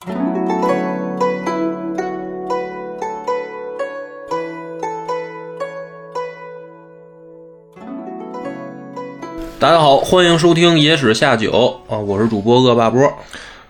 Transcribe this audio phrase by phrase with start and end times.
[0.00, 0.12] 大
[9.72, 13.12] 家好，欢迎收听《野史下酒》啊，我是主播恶霸波。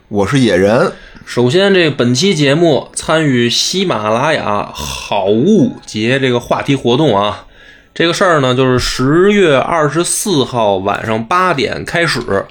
[0.09, 0.93] 我是野人，
[1.25, 7.47] 首先，这本期节目参与喜马拉雅好物节这个话题活动啊，
[7.95, 12.45] 这个事儿呢，就是十月二十四号晚上八点开始，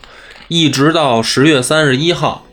[0.47, 2.46] 一直到十月三十一号。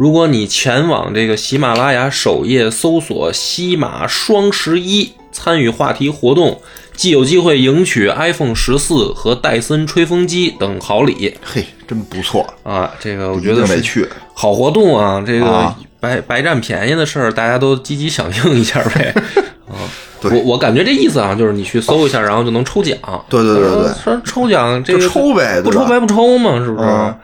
[0.00, 6.58] 如果你前往这个喜马拉雅首页搜索“西马双十一”，参与话题活动，
[6.94, 12.90] 既有机会赢取 iPhone 十四和戴森吹风机等好礼嘿，真不错，啊！
[12.98, 14.08] 这个我觉得是一定得去。
[14.32, 15.22] 好活动啊！
[15.26, 19.14] 这个啊白白占便宜的事儿，大家都积极响应一下呗。
[19.68, 19.84] 啊，
[20.22, 22.96] 我我感觉这意思啊，就是你去搜一下，然后就能抽奖。
[23.28, 26.88] 对对对对对说抽奖这个抽呗不抽白不抽嘛，是不是？
[26.88, 27.14] 嗯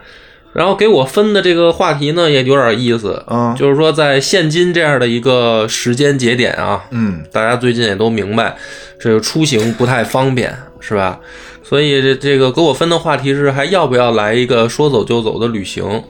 [0.57, 3.23] 然后给我分的这个话题呢，也有点意思。
[3.27, 8.57] 嗯就是说在现今这样的一个时间节点啊，嗯，大家最近也都明白，
[8.99, 11.19] 这个出行不太方便，是吧？
[11.63, 16.03] 所以这这个给我分的话题是，还要不要来一个说走就走的旅行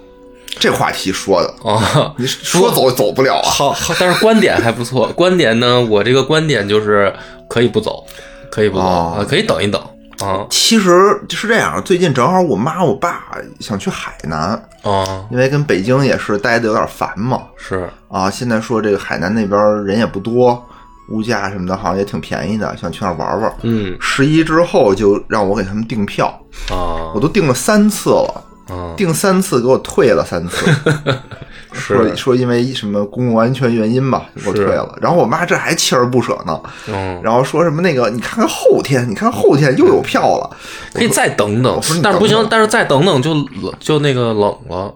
[0.57, 2.13] 这话题说的，啊？
[2.17, 3.49] 你说走走不了啊。
[3.49, 5.07] 好，好，但是观点还不错。
[5.09, 7.13] 观点呢，我这个观点就是
[7.49, 8.05] 可以不走，
[8.49, 9.81] 可以不走哦啊，可以等一等
[10.19, 10.45] 啊。
[10.49, 13.23] 其实是这样，最近正好我妈我爸
[13.59, 14.39] 想去海南，
[14.83, 17.43] 啊，因为跟北京也是待的有点烦嘛。
[17.57, 17.89] 是。
[18.07, 20.65] 啊，现在说这个海南那边人也不多，
[21.09, 23.53] 物价什么的好像也挺便宜的，想去那玩玩。
[23.63, 23.97] 嗯。
[23.99, 26.27] 十一之后就让我给他们订票，
[26.69, 27.11] 啊。
[27.13, 28.93] 我都订了三次了，啊。
[28.95, 30.65] 订三次给我退了三次，
[31.77, 34.97] 说说因为什么公共安全原因吧，就给我退了。
[35.01, 40.57] 然后我妈这还锲而不舍呢，嗯，然后说什么那个你看看后天，你看后天又有票了，
[40.93, 43.33] 可以再等等但是不行但是再等等就
[43.79, 44.93] 就那个冷了，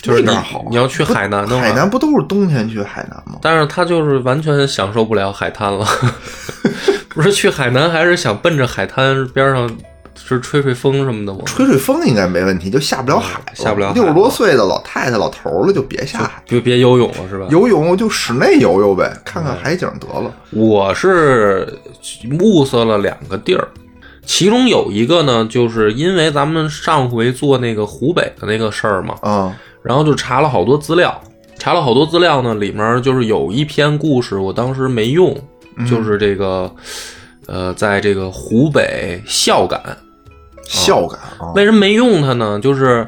[0.00, 3.38] 就是你那边好你要去海南的话，海南不都是冬天去海南吗？
[3.40, 5.86] 但是他就是完全享受不了海滩了，
[7.10, 9.70] 不是去海南，还是想奔着海滩边上
[10.32, 11.40] 是吹吹风什么的吗？
[11.44, 17.46] 吹吹风应该没问题，就下不了海了，嗯下不了海六十多岁的老太太、老头儿了就别下海，就别游泳了是吧？
[17.50, 20.34] 游泳就室内游游呗，看嗯看海景得了。
[20.50, 21.78] 我是
[22.40, 23.68] 物色了两个地儿，
[24.24, 31.20] 其中有一个呢，就是因为咱们上回做那个湖北的那个事儿嘛，啊，然后就查了好多资料，
[31.58, 35.36] 查了好多资料呢，里面就是有一篇故事，我当时没用，
[35.88, 36.70] 就是这个，
[37.46, 39.80] 呃，在这个湖北孝感，
[40.72, 42.58] 孝感啊，为什么没用它呢？
[42.60, 43.06] 就是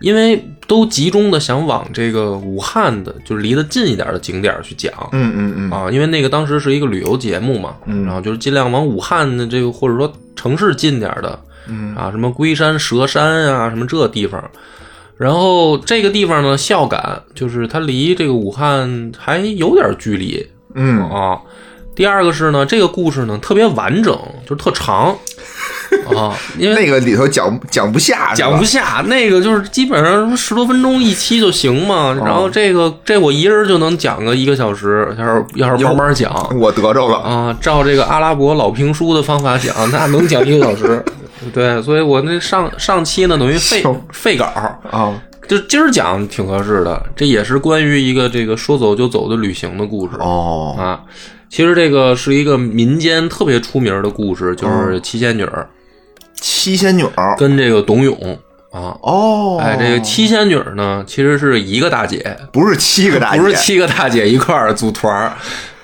[0.00, 4.92] 因为都集中的想往这个武汉的，就是离得近一点的景点去讲。
[5.12, 11.38] 嗯嗯嗯，啊，因为那个当时是一个旅游节目嘛，嗯然后就是尽量往武汉的这个或者说城市近点的，
[11.68, 14.42] 嗯啊，什么龟山、蛇山啊，什么这地方。
[15.16, 21.40] 然后这个地方呢，孝感就是它离这个武汉还有点距离嗯，啊。
[21.94, 25.16] 第二个是呢，这个故事呢特别完整，就是特长
[26.16, 31.94] 啊，因为那个里头讲讲不下，讲不下，那个就是基本上十多分钟一期就行嘛。
[31.94, 37.18] 哦然后这个这我一人就能讲个一个小时，要是要是慢慢讲， 我得着了。
[37.18, 41.02] 啊，照这个阿拉伯老评书的方法讲，那能讲一个小时。
[41.52, 44.44] 对，所以我那上上期呢，等于废废稿，
[44.90, 45.12] 啊，
[45.46, 47.02] 就今儿讲挺合适的。
[47.14, 51.00] 这也是关于一个这个说走就走的旅行的故事、哦，啊。
[51.50, 55.68] 其实这个是一个民间特别出名的故事，哦就是七仙女儿
[56.40, 58.38] 七仙女儿，跟这个董永
[58.70, 58.96] 啊。
[59.02, 65.32] 哦，哎，这个七仙女儿呢，其实是一个大姐，不是七个大姐，不是七个大姐一块儿组团儿。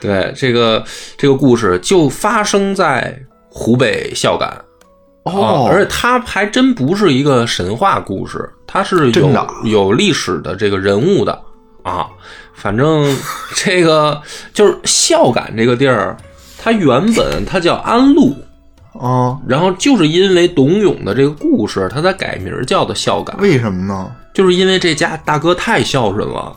[0.00, 0.84] 对，这个
[1.16, 3.18] 这个故事就发生在
[3.48, 4.56] 湖北孝感。
[5.24, 11.38] 哦啊，而且它还真不是一个神话故事，它是有有历史的这个人物的
[11.82, 12.06] 啊。
[12.54, 13.14] 反正
[13.54, 14.20] 这个
[14.54, 16.16] 就是孝感这个地儿，
[16.58, 18.34] 它原本它叫安陆，
[18.98, 24.10] 啊，然后就是因为董永的这个故事，他才改名叫的孝感，为什么呢？
[24.32, 26.52] 就是因为这家大哥太孝顺了。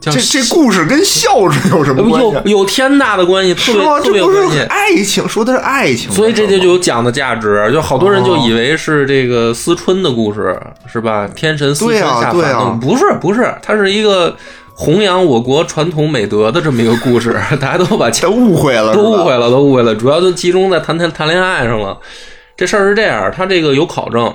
[0.00, 2.50] 这这故事跟孝顺有什么关系？
[2.50, 3.82] 有有天大的关系，特别？
[4.04, 4.60] 特别有关系。
[4.68, 11.28] 爱情，说的是爱情所以这就就有讲的价值，就好多人就哦以为是这个思春的故事，是吧？
[11.34, 14.36] 天神思春下凡不是不是，它是一个
[14.80, 21.98] 弘扬我国传统美德的这么一个故事， 大家都把钱误会了，都误会了，都误会了，主要就集中在谈谈谈恋爱上了。
[22.56, 24.32] 这事儿是这样，他这个有考证，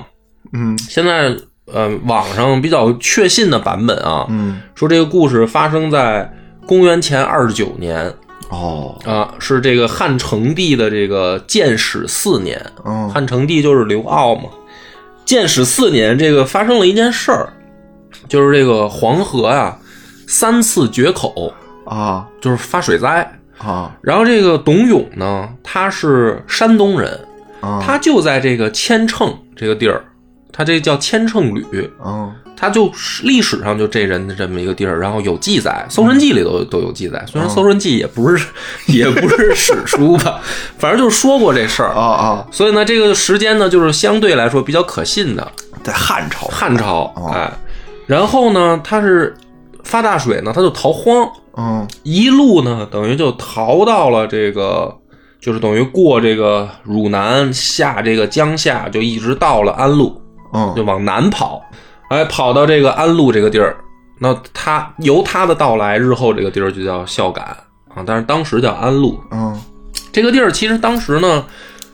[0.52, 0.76] 嗯。
[0.78, 1.34] 现在
[1.72, 6.30] 呃网上比较确信的版本啊，嗯，说这个故事发生在
[6.66, 8.12] 公元前二十九年。
[8.50, 12.62] 哦，啊，是这个汉成帝的这个建始四年。
[12.84, 13.08] 嗯。
[13.08, 14.50] 汉成帝就是刘骜嘛。
[15.24, 17.48] 建始四年，这个发生了一件事儿，
[18.28, 19.74] 就是这个黄河呀、
[20.26, 21.52] 三次决口
[21.84, 23.90] 啊，就是发水灾啊。
[24.00, 27.18] 然后这个董永呢，他是山东人，
[27.80, 30.04] 他就在这个千乘这个地儿，
[30.52, 32.32] 他这叫千乘旅，啊。
[32.56, 32.90] 他就
[33.24, 37.22] 历史上就这人的这么一个地儿，然后有记载，《搜神记》里都都有记载。
[37.26, 38.46] 虽然《搜神记》也不是
[38.86, 40.40] 也不是史书吧，
[40.78, 42.46] 反正就是说过这事儿啊啊。
[42.52, 46.46] 所以呢，这个时间呢，就是相对来说比较可信的，在汉朝。
[46.46, 47.52] 汉朝，哎，
[48.06, 49.34] 然后呢，他是
[49.94, 54.92] 发大水呢，他就逃荒，嗯，一路呢，等于就逃到了这个，
[55.40, 60.20] 就是等于过这个汝南，下这个江夏，就一直到了安陆，
[60.52, 61.62] 嗯，就往南跑。
[62.08, 63.76] 哎，跑到这个安陆这个地儿，
[64.18, 67.56] 那他由他的到来，日后这个地儿就叫孝感
[67.94, 69.16] 啊，但是当时叫安陆。
[69.30, 69.56] 嗯，
[70.10, 71.44] 这个地儿其实当时呢，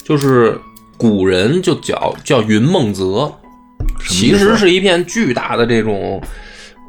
[0.02, 0.58] 就是
[0.96, 3.30] 古人就叫叫云梦泽，
[4.08, 6.18] 其实是一片巨大的这种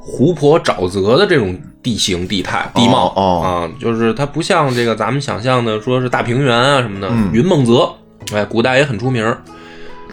[0.03, 7.07] 湖泊沼泽的这种地形地态地貌啊，就是它不像这个咱们想象的说是大平原啊什么的。
[7.31, 7.88] 云梦泽，
[8.33, 9.36] 哎，古代也很出名。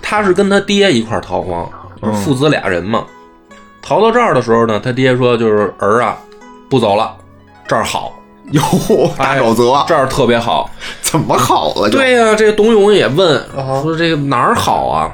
[0.01, 1.69] 他是跟他爹一块逃荒。
[2.23, 3.05] 父子俩人嘛，
[3.83, 6.17] 逃到这儿的时候呢，他爹说：“就是儿啊，
[6.71, 7.17] 不走了，
[7.67, 8.13] 这儿好
[8.53, 8.63] 哟，
[9.19, 10.71] 大沼泽这儿特别好，
[11.03, 13.45] 怎么好了？”对呀，这个董永也问
[13.83, 15.11] 说：“这个哪儿好啊？”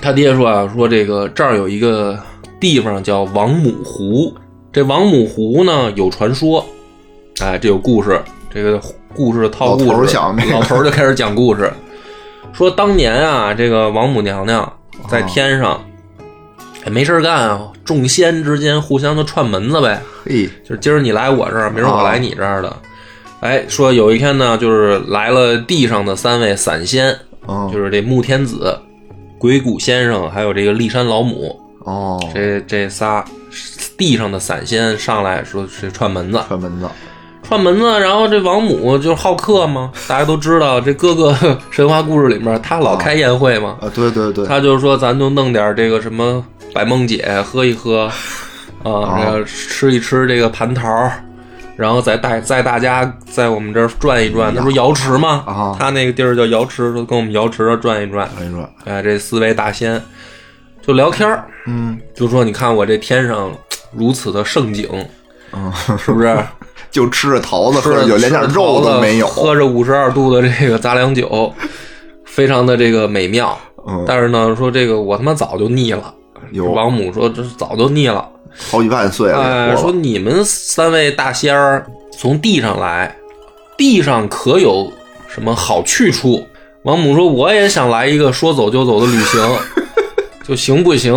[0.00, 2.18] 他爹说：“啊，说这个这儿有一个
[2.62, 4.32] 地方叫王母湖，
[4.72, 6.64] 这王母湖呢有传说，
[7.40, 8.22] 哎，这有故事，
[8.54, 8.80] 这个
[9.12, 10.16] 故事套故事，
[10.52, 11.72] 老头就开始讲故事，
[12.52, 14.72] 说当年啊，这个王母娘娘。”
[15.10, 15.82] 在天上，
[16.84, 20.00] 也没事干啊，众仙之间互相的串门子呗。
[20.24, 22.76] 嘿，就是今儿你来我这儿，明儿我来你这儿的。
[23.40, 27.12] 哎，说有一天呢，就是来了地上的三位散仙，
[27.72, 28.78] 就是这穆天子、
[29.38, 31.58] 鬼谷先生，还有这个骊山老母。
[31.84, 33.24] 哦，这这仨
[33.96, 36.88] 地上的散仙上来说是串门子，串门子。
[37.44, 41.36] 串门子，然后这王母就好客嘛，大家都知道这各个
[41.70, 43.76] 神话故事里面，他老开宴会嘛。
[43.80, 46.42] 啊，对对对，他就说咱就弄点这个什么
[46.72, 48.10] 百梦姐喝一喝，
[48.84, 51.10] 啊，吃一吃这个蟠桃，
[51.76, 54.52] 然后再带再大家在我们这儿转一转。
[54.54, 55.42] 那不是瑶池吗？
[55.44, 58.26] 啊，他那个地儿叫瑶池，说跟我们瑶池转一转。
[58.38, 58.66] 转一转。
[58.84, 60.00] 哎，这四位大仙
[60.82, 63.50] 就聊天儿，嗯，就说你看我这天上
[63.92, 64.88] 如此的盛景，
[65.52, 66.36] 嗯，是不是？
[66.90, 69.26] 就吃着桃子，喝着酒，连点肉都没有。
[69.26, 71.50] 喝着五十二度的这个杂粮酒，
[72.26, 73.58] 非常的这个美妙。
[73.86, 76.14] 嗯，但是呢，说这个我他妈早就腻了。
[76.74, 78.28] 王母说这早就腻了，
[78.70, 79.40] 好几万岁了。
[79.40, 81.86] 哎，说你们三位大仙儿
[82.18, 83.16] 从地上来，
[83.78, 84.92] 地上可有
[85.28, 86.46] 什么好去处？
[86.82, 89.40] 王母说我也想来一个说走就走的旅行，
[90.42, 91.14] 就行不行？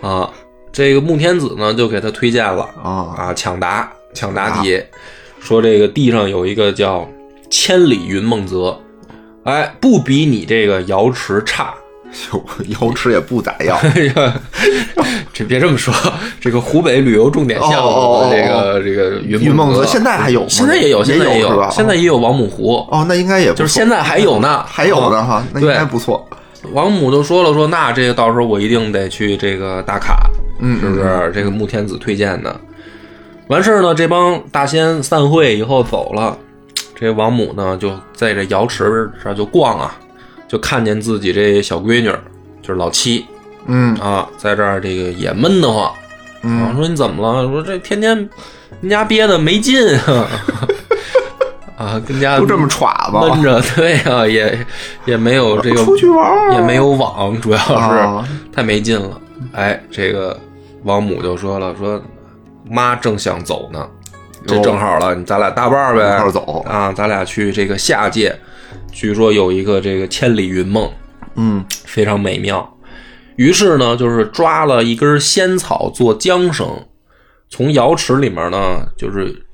[0.00, 0.30] 啊，
[0.72, 3.90] 这个穆天子呢就给他推荐了啊啊，抢答。
[4.14, 4.82] 抢答题，
[5.40, 7.06] 说这个地上有一个叫
[7.50, 8.74] 千里云梦泽，
[9.44, 11.74] 哎，不比你这个瑶池差，
[12.80, 13.78] 瑶池也不咋样。
[15.34, 15.92] 这别这么说，
[16.40, 22.76] 这个湖北旅游重点项目，这个这个云梦泽现在还有吗，现在也有，现在也有，现在也有王母湖。
[22.90, 26.26] 哦，那应该也就是现在还有呢，还有呢哈，那应该不错。
[26.72, 30.28] 王母就说了，说那这个到时候我一定得去这个打卡，
[30.60, 31.32] 嗯，是不是？
[31.34, 32.60] 这个穆天子推荐的。
[33.48, 36.36] 完事儿呢，这帮大仙散会以后走了，
[36.94, 39.96] 这王母呢就在这瑶池这就逛啊，
[40.48, 42.10] 就看见自己这小闺女，
[42.60, 43.24] 就是老七，
[43.66, 45.92] 嗯啊，在这儿这个也闷得慌，
[46.42, 47.46] 嗯，说你怎么了？
[47.46, 48.28] 说这天天
[48.80, 50.28] 跟家憋的没劲啊，
[51.76, 54.66] 啊，跟家都这么耍吧，闷着， 对呀，也
[55.04, 59.20] 也没有这个出去玩，也没有网，主要是太没劲了。
[59.52, 60.38] 哎，这个
[60.84, 62.02] 王母就说了，说。
[62.68, 63.88] 妈正想走呢，
[64.44, 66.92] 这正好了，咱俩搭伴儿呗，一块走啊！
[66.92, 68.36] 咱俩去这个下界，
[68.90, 70.90] 据说有一个这个千里云梦，
[71.36, 72.68] 嗯，非常美妙。
[73.36, 76.68] 于是呢，就是抓了一根仙草做缰绳，
[77.48, 79.45] 从瑶池里面呢，就是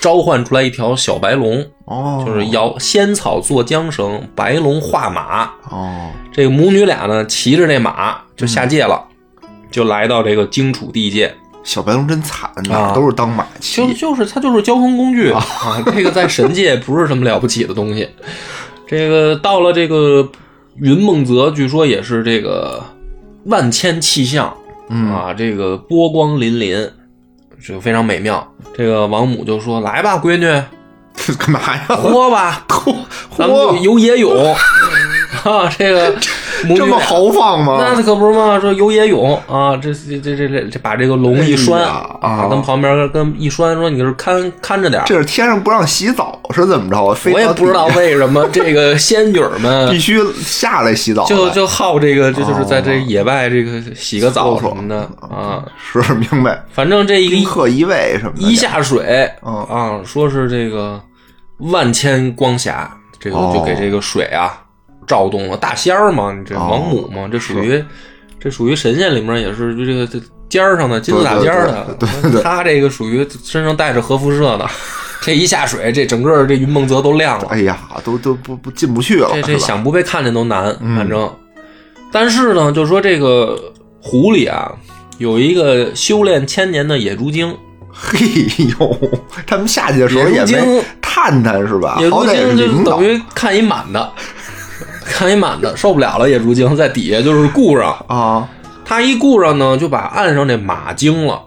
[0.00, 9.02] 召唤出来一条小白龙，哦，就是摇仙草做缰绳，白龙画马，哦，这个母女俩呢骑着这马就下界了，
[9.70, 11.34] 就来到这个荆楚地界。
[11.64, 15.42] 小白龙真惨啊，都是当马骑，就就是它就是交通工具啊，
[15.94, 18.08] 这个在神界不是什么了不起的东西。
[18.86, 20.26] 这个到了这个
[20.76, 22.82] 云梦泽，据说也是这个
[23.44, 24.46] 万千气象
[24.88, 26.88] 啊，这个波光粼粼，
[27.68, 28.50] 这个非常美妙。
[28.74, 30.46] 这个王母就说：“来吧，闺女，
[31.38, 31.84] 干嘛呀？
[31.88, 32.94] 喝吧， 喝，
[33.36, 34.32] 咱们游野泳
[35.44, 36.16] 啊，这个
[36.76, 37.78] 这么豪放吗？
[37.78, 41.80] 那可不是嘛，说游野泳啊，这这这这这把这个龙一拴
[42.20, 45.02] 啊，跟旁边跟一拴，说你是看看着点。
[45.06, 47.16] 这是天上不让洗澡是怎么着？
[47.32, 55.64] 我也不知道为什么这个仙女们 必须下来洗澡，就就好这个，这就是在这野外这个洗个澡什么的啊。
[55.90, 61.00] 是明白，反正这一个一位什么一下水啊，说是这个
[61.58, 64.60] 万千光霞，这个就给这个水啊。
[65.08, 67.82] 躁动了，大仙儿嘛，你这王母嘛，这属于
[68.38, 74.68] 这属于神仙里面也是这个这尖儿上的金字塔尖儿的，对 对，他这个属于身上带着核辐射的，
[75.20, 81.28] 这一下水，这整个这云梦泽都亮了，哎呀，都都不不进不去了，这这想不被看见都难，反正，
[82.12, 83.58] 但是呢，就说这个
[84.00, 84.70] 湖里啊，
[85.18, 87.54] 有一个修炼千年的野猪精，
[87.92, 88.18] 嘿
[88.78, 88.96] 呦，
[89.46, 91.98] 他们下去的时候也没探探是吧？
[92.00, 94.12] 野猪精就等于看一满的。
[95.08, 97.96] 看一满的受不了了，野猪精在底下就是顾上。
[98.06, 98.48] 啊，
[98.84, 101.42] 他一顾上呢，就把岸上这马惊了。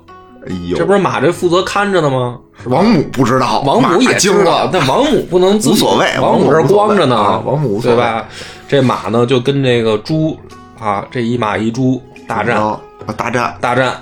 [0.48, 2.38] 哎呦，这不是马这负责看着的吗？
[2.66, 8.26] 王母不知道，王母也惊了，但王母不能无所谓，王母这光着呢，王母对吧？
[8.68, 10.38] 这马呢就跟这个猪
[10.80, 12.60] 啊，这一马一猪大战，
[13.18, 13.96] 大战，大战，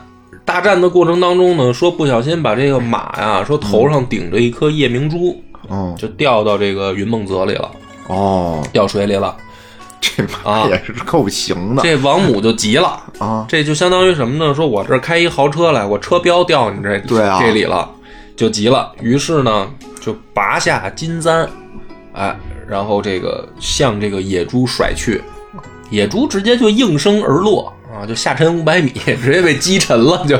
[0.45, 7.69] 大战的过程当中呢，说不小心把这个马呀，说头上顶着一颗夜明珠，嗯，就掉到这个云梦泽里了，
[8.07, 9.35] 哦，掉水里了。
[10.01, 13.45] 这马也是够行的，这王母就急了啊！
[13.49, 14.53] 这就相当于什么呢？
[14.53, 17.89] 说我这开一豪车来，我车标掉你这对啊这里了，
[18.35, 18.91] 就急了。
[19.01, 19.67] 于是呢，
[19.99, 21.47] 就拔下金簪，
[22.13, 22.35] 哎，
[22.67, 25.21] 然后这个向这个野猪甩去，
[25.89, 28.91] 野猪直接就应声而落啊，就下沉五百米，
[29.21, 30.37] 直接被击沉了，就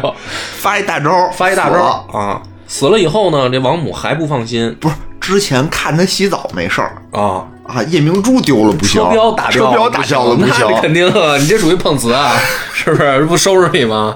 [0.57, 2.41] 发一大招，发一大招啊！
[2.65, 7.45] 死了以后呢，这王母还不放心，不是之前看他洗澡没事儿啊。
[7.69, 7.83] 啊！
[7.83, 11.38] 夜明珠丢了不行，车标打车标打掉了不行，那肯定啊！
[11.38, 12.31] 你这属于碰瓷啊，
[12.73, 13.23] 是不是？
[13.25, 14.15] 不收拾你吗？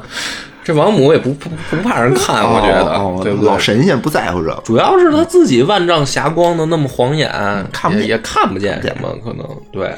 [0.64, 3.50] 这王母也不不不怕人看，我觉得，对不对？
[3.50, 7.30] 老神仙不在乎这，主要是他自己万丈霞光的那么晃眼，
[7.72, 9.94] 看不也看不见什么，可能对。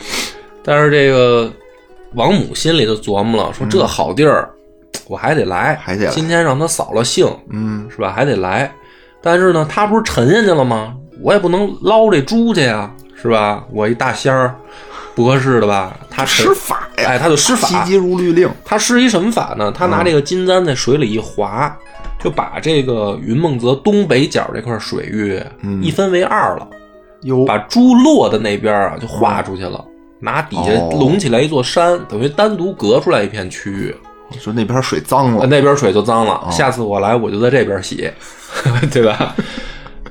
[0.64, 1.52] 但是这个
[2.16, 4.50] 王母心里头琢磨了，说这好地儿，
[5.08, 8.12] 我还得来，还得今天让他扫了兴，嗯，是吧？
[8.12, 8.72] 还得来。
[9.22, 10.96] 但是呢，他不是沉下去了吗？
[11.22, 12.92] 我也不能捞这猪去呀。
[13.26, 13.64] 是吧？
[13.72, 14.56] 我一大仙儿，
[15.16, 15.98] 不合适的吧？
[16.10, 18.50] 他施法呀，哎，他就施法，急急如律令。
[18.64, 19.72] 他施一什么法呢？
[19.76, 21.76] 他拿这个金簪在水里一划，
[22.24, 25.42] 就把这个云梦泽东北角这块水域
[25.82, 26.68] 一分为二了。
[27.22, 29.84] 有把猪落的那边啊，就划出去了，
[30.20, 33.96] 拿底下隆起来一座山，等于单独隔出来一片区域。
[34.30, 36.48] 你说那边水脏了，那边水就脏了。
[36.52, 38.10] 下次我来，我就在这边洗，
[38.92, 39.36] 对吧？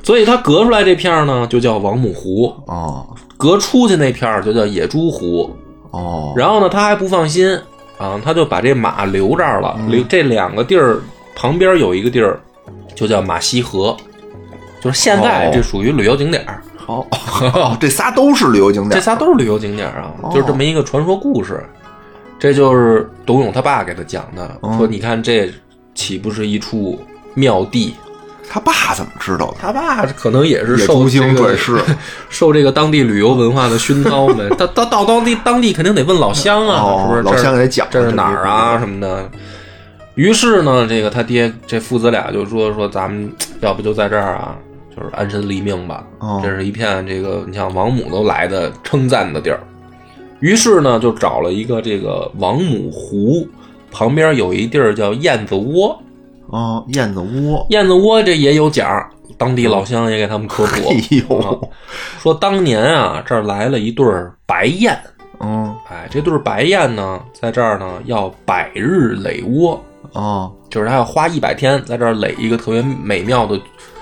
[0.04, 3.06] 所以它隔出来这片呢，就叫王母湖哦；
[3.36, 5.50] 隔出去那片就叫野猪湖
[5.90, 6.32] 哦。
[6.36, 7.58] 然后呢，他还不放心
[7.98, 9.76] 啊，他就把这马留这儿了。
[9.88, 11.00] 留这两个地儿
[11.34, 12.38] 旁边有一个地儿，
[12.94, 13.96] 就叫马溪河，
[14.80, 16.62] 就是现在这属于旅游景点儿。
[16.76, 17.06] 好，
[17.80, 21.64] 这仨都是旅游景点，这仨都是旅游景点啊，就是这么一个传说故事。
[22.38, 25.50] 这就是董永他爸给他讲的，说你看这
[25.94, 26.98] 岂不是一处
[27.32, 27.94] 妙地？
[28.48, 29.56] 他爸怎么知道的？
[29.60, 31.56] 他爸可能也是受这个
[32.30, 34.48] 受这个当地旅游文化的熏陶呗。
[34.58, 37.22] 他到到当地当地肯定得问老乡啊，是不是？
[37.22, 39.28] 老乡给他讲这是哪儿啊什么的。
[40.14, 44.56] 于是呢，这个他爹这父子俩就说说咱们要不就在这儿啊，
[44.94, 46.04] 就是安身立命吧。
[46.42, 49.58] 这是一片这个你像王母都来的称赞的地儿。
[50.38, 53.48] 于是呢，就找了一个这个王母湖
[53.90, 56.00] 旁边有一地儿叫燕子窝。
[56.54, 58.86] 啊，燕子窝，燕子窝这也有讲，
[59.36, 60.88] 当地老乡也给他们科普。
[60.88, 60.96] 哎
[61.28, 61.68] 呦，
[62.20, 64.06] 说当年啊，这儿来了一对
[64.46, 64.96] 白燕。
[65.40, 69.82] 嗯，哎，这对白燕呢，在这儿呢要百日垒窝。
[70.12, 73.60] 啊，就是他要花一百天在这儿垒一个特别美妙的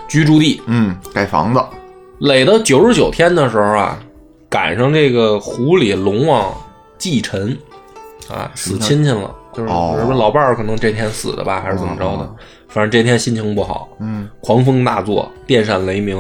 [0.09, 0.61] 居住地。
[0.67, 1.65] 嗯，盖房子。
[2.19, 3.99] 垒到九十九天的时候啊，
[4.51, 6.53] 赶上这个湖里龙王
[6.99, 7.57] 祭辰，
[8.29, 9.35] 啊，死亲戚了。
[9.53, 12.35] 就是什么老伴儿可能这天死的吧，还是怎么着的？
[12.69, 16.17] 反正这天心情不好，嗯，狂风大作，电闪雷鸣，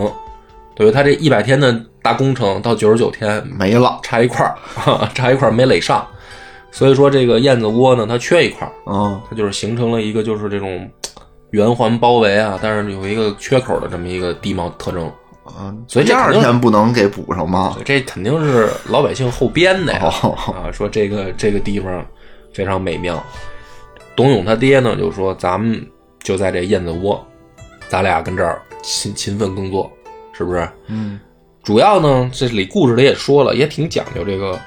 [0.77, 6.07] 等于他这一百天的大工程到九十九天没了，差一块儿， 差一块儿没垒上，
[6.71, 10.87] 所以说这个燕子窝呢，它缺一块儿，嗯，它就是形成了一个就是这种
[11.53, 15.11] 圆环包围啊，但是有一个缺口的这么一个地貌特征，
[15.59, 17.79] 嗯，所以第二天不能给补上吗？
[17.83, 20.01] 这肯定是老百姓后编的呀，
[20.49, 22.05] 啊，说这个这个地方。
[22.53, 23.23] 非常美妙。
[24.15, 25.85] 董永他爹呢就说：“咱们
[26.23, 27.25] 就在这燕子窝，
[27.89, 29.91] 咱俩跟这儿勤勤奋工作，
[30.33, 30.69] 是不是？
[30.89, 31.19] 嗯。
[31.63, 34.59] 主要呢，这里故事里也说了，也挺讲究这个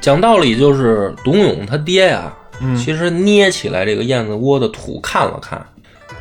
[0.00, 5.64] 讲道理就是董永他爹呀、嗯其实捏起来这个燕子窝的土看了看，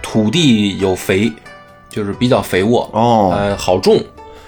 [0.03, 1.31] 土地有肥，
[1.89, 3.99] 就是比较肥沃，哦，哎，好种。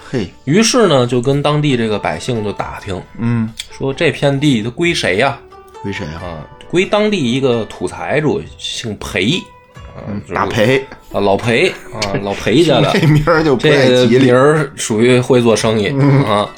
[0.08, 5.36] 嘿，于是呢，就跟当地这个百姓就打听，嗯，说这片地它归谁呀、
[5.82, 6.22] 归谁啊？
[6.22, 6.46] 啊？
[6.70, 9.42] 归当地一个土财主，姓裴，
[9.74, 10.78] 啊，就是大裴，
[11.12, 14.36] 啊，老裴啊， 老裴家的这名儿就不太这个吉利名。
[14.36, 15.88] 儿属于会做生意、
[16.24, 16.48] 啊。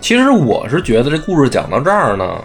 [0.00, 2.42] 其实我是觉得这故事讲到这儿呢，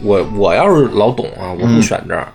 [0.00, 2.26] 我我要是老董啊，我不选这儿。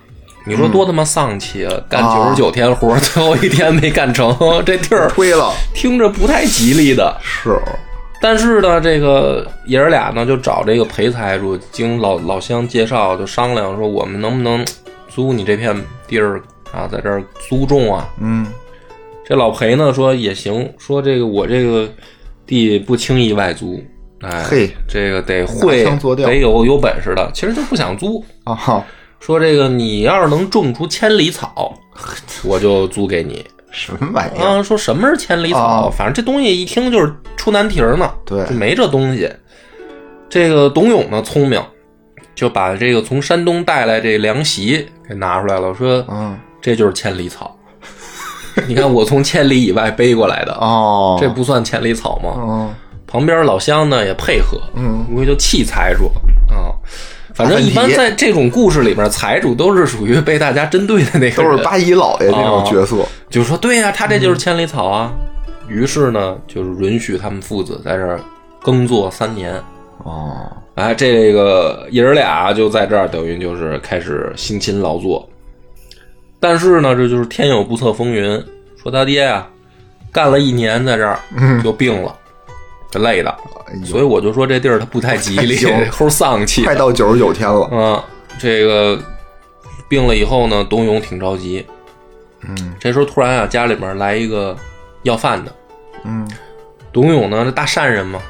[0.47, 1.73] 你说多他妈丧气啊！
[1.89, 4.29] 干九啊十九天活， 最后一天没干成，
[4.63, 7.19] 这地儿推了，听着不太吉利的。
[7.23, 7.59] 是，
[8.27, 14.65] 但是呢，这个爷儿俩呢就找这个裴财主，经老老乡介绍，就商量说，我们能不能
[15.07, 16.41] 租你这片地儿
[16.73, 18.09] 啊，在这儿租种啊？
[18.19, 18.47] 嗯，
[19.23, 21.87] 这老裴呢说也行，说这个我这个
[22.47, 23.79] 地不轻易外租，
[24.21, 24.71] 哎，嘿。
[24.87, 28.25] 这个得会得有有本事的，其实就不想租。
[28.43, 28.83] 啊哈，
[29.19, 31.71] 说这个你要是能种出千里草，
[32.43, 34.47] 我就租给你什么玩意儿？
[34.57, 34.63] 啊。
[34.63, 35.59] 说什么是千里草？
[35.59, 39.29] 啊反正这东西一听就是出难题儿呢，对就没这东西。
[40.29, 41.61] 这个董永呢聪明，
[42.33, 47.55] 就把这个从山东带来这凉席给拿出来了，说嗯，这就是千里草。
[48.67, 52.33] 你看我从千里以外背过来的，哦，这不算千里草吗？
[52.37, 52.75] 嗯
[53.07, 56.11] 旁边老乡呢也配合，嗯，估计就气财主
[56.49, 56.73] 啊。
[57.35, 63.05] 反正一般在这种故事里边，财主都是属于被大家针对的那个，都是八姨姥爷那种哦角色。
[63.29, 65.11] 就说对呀、他这就是千里草啊。
[65.67, 68.21] 于是呢，就是允许他们父子在这儿
[68.61, 69.61] 耕作三年。
[70.05, 75.27] 哦，哎，这个爷儿俩就在这儿，等于就是开始辛勤劳作。
[76.39, 78.41] 但是呢，这就是天有不测风云，
[78.81, 79.49] 说他爹啊，
[80.09, 81.19] 干了一年在这儿
[81.61, 82.15] 就病了，
[82.91, 83.29] 这累的，
[83.67, 83.85] 哎呦。
[83.85, 86.63] 所以我就说这地儿它不太吉利行， 齁丧气。
[86.63, 87.67] 快到九十九天了。
[87.71, 88.03] 嗯，
[88.39, 88.99] 这个
[89.87, 91.65] 病了以后呢，董永挺着急。
[92.41, 92.75] 嗯。
[92.79, 94.55] 这时候突然啊，家里面来一个
[95.03, 95.55] 要饭的，
[96.03, 96.29] 嗯，
[96.93, 98.21] 董永呢，这大善人嘛，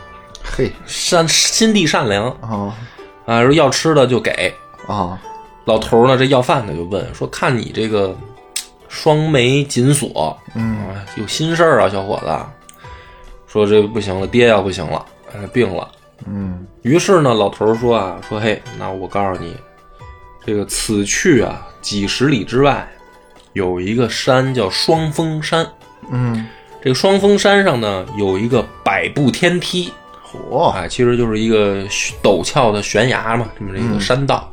[0.43, 0.71] 嘿。
[0.85, 2.29] 善心地善良。
[2.41, 2.75] 啊
[3.25, 4.53] 啊，说要吃的就给。
[4.87, 5.19] 啊，
[5.65, 8.15] 老头儿呢，这要饭的就问说：“看你这个
[8.87, 10.77] 双眉紧锁，嗯。
[10.87, 12.27] 啊，有心事儿啊，小伙子。”
[13.55, 15.89] 说这不行了，爹要不行了，呃病了。
[16.27, 19.55] 嗯于是呢，老头说啊，说嘿，那我告诉你，
[20.45, 22.85] 这个此去啊几十里之外，
[23.53, 25.65] 有一个山叫双峰山。
[26.11, 26.45] 嗯，
[26.83, 29.89] 这个双峰山上呢，有一个百步天梯，
[30.29, 31.81] 嚯，哎，其实就是一个
[32.21, 34.51] 陡峭的悬崖嘛，这么一个山道。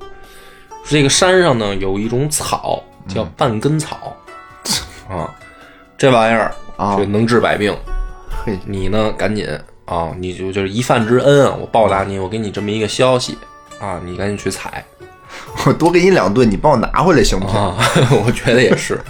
[0.85, 4.17] 这个山上呢，有一种草叫半根草，
[5.09, 5.29] 啊，
[5.99, 7.77] 这玩意儿啊这能治百病。
[8.45, 9.47] 嘿，你呢，赶紧
[9.85, 13.39] 啊，你就就是一饭之恩啊，我报答你，我给你这么一个消息
[13.81, 14.85] 啊，你赶紧去采
[15.65, 17.57] 我多给你两顿，你帮我拿回来行不行？
[17.57, 17.77] 啊，
[18.27, 19.01] 我觉得也是。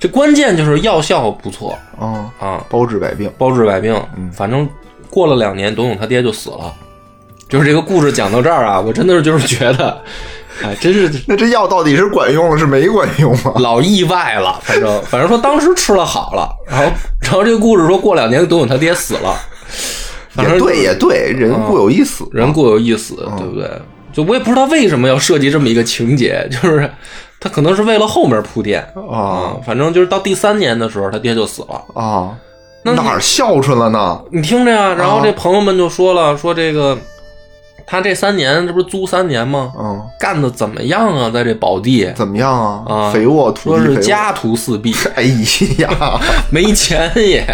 [0.00, 3.30] 这关键就是药效不错啊，啊，包治百病。
[3.38, 3.94] 包治百病。
[4.32, 4.68] 反正
[5.08, 6.74] 过了两年，董永他爹就死了。
[7.48, 10.02] 就是这个故事讲到这儿啊，我真的是就是觉得，
[10.62, 13.52] 哎，真是 那这药到底是管用了是没管用啊？
[13.56, 14.60] 老意外了。
[14.62, 19.34] 反正反正说当时吃了好了，然后然后这个故事说过两年董永他爹死了，
[20.30, 22.26] 反正也对，也对，人固有一死。
[22.32, 23.70] 人固有一死，对不对？
[24.12, 26.90] 就我也不知道为什么要设计这么一个情节，就是
[27.40, 32.00] 他可能是为了后面铺垫啊反正就是到第三年的时候，他爹就死了。
[32.00, 32.36] 啊，
[32.84, 34.20] 那哪儿孝顺了呢？
[34.30, 36.96] 你听着呀，然后啊这朋友们就说了，说这个
[37.86, 39.72] 他这三年这不是租三年吗？
[39.78, 41.30] 嗯，干的怎么样啊？
[41.30, 42.82] 在这宝地，怎么样啊？
[42.86, 43.96] 啊肥沃，土说地肥沃。
[43.96, 45.22] 是家徒四壁， 哎
[45.78, 47.44] 呀，没钱也。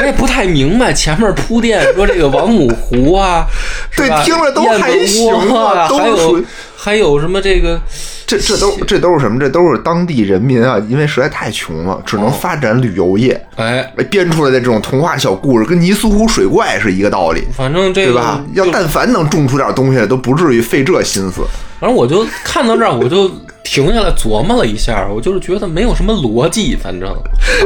[0.00, 3.46] 我也不太明白前面铺垫说这个王母湖啊，
[3.96, 6.42] 对听着都燕子还行窝啊，还有
[6.76, 7.80] 还有什么这个
[8.26, 9.38] 这这都这都是什么？
[9.38, 18.44] 这都是当地人民啊，因为实在太穷了，只能发展旅游业，哎，哎编出来的这种童话小故事，跟尼斯湖水怪是一个道理，反正这个对吧？
[18.54, 21.42] 要但凡能种出点东西来，都不至于费这心思。
[21.78, 23.30] 反正我就看到这儿，我就
[23.62, 27.08] 停下来琢磨了一下，我就是觉得没有什么逻辑，反正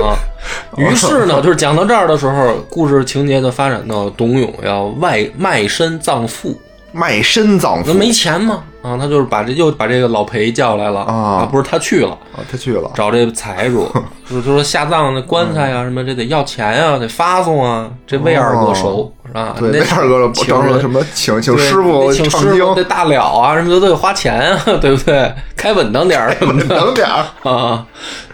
[0.02, 0.18] 啊。
[0.76, 6.60] 于是呢， 就是讲到这儿的时候，故事情节就发展到董永要外卖身葬父，
[6.92, 12.12] 卖身葬父那没钱吗啊，他就是把这又把这个老裴叫来了啊不是他去了。
[12.34, 13.86] 啊，他去了找这个财主，
[14.28, 17.90] 就是说下葬那棺材啊，什么这得要钱啊、得发送啊。
[18.06, 19.54] 这魏二哥熟、是吧？
[19.58, 25.30] 对，那那二哥请什么，请请对师傅请唱师傅这经，大了啊，什么的都得花钱啊，对不对？
[25.56, 27.86] 开稳当点儿什么的等点儿啊，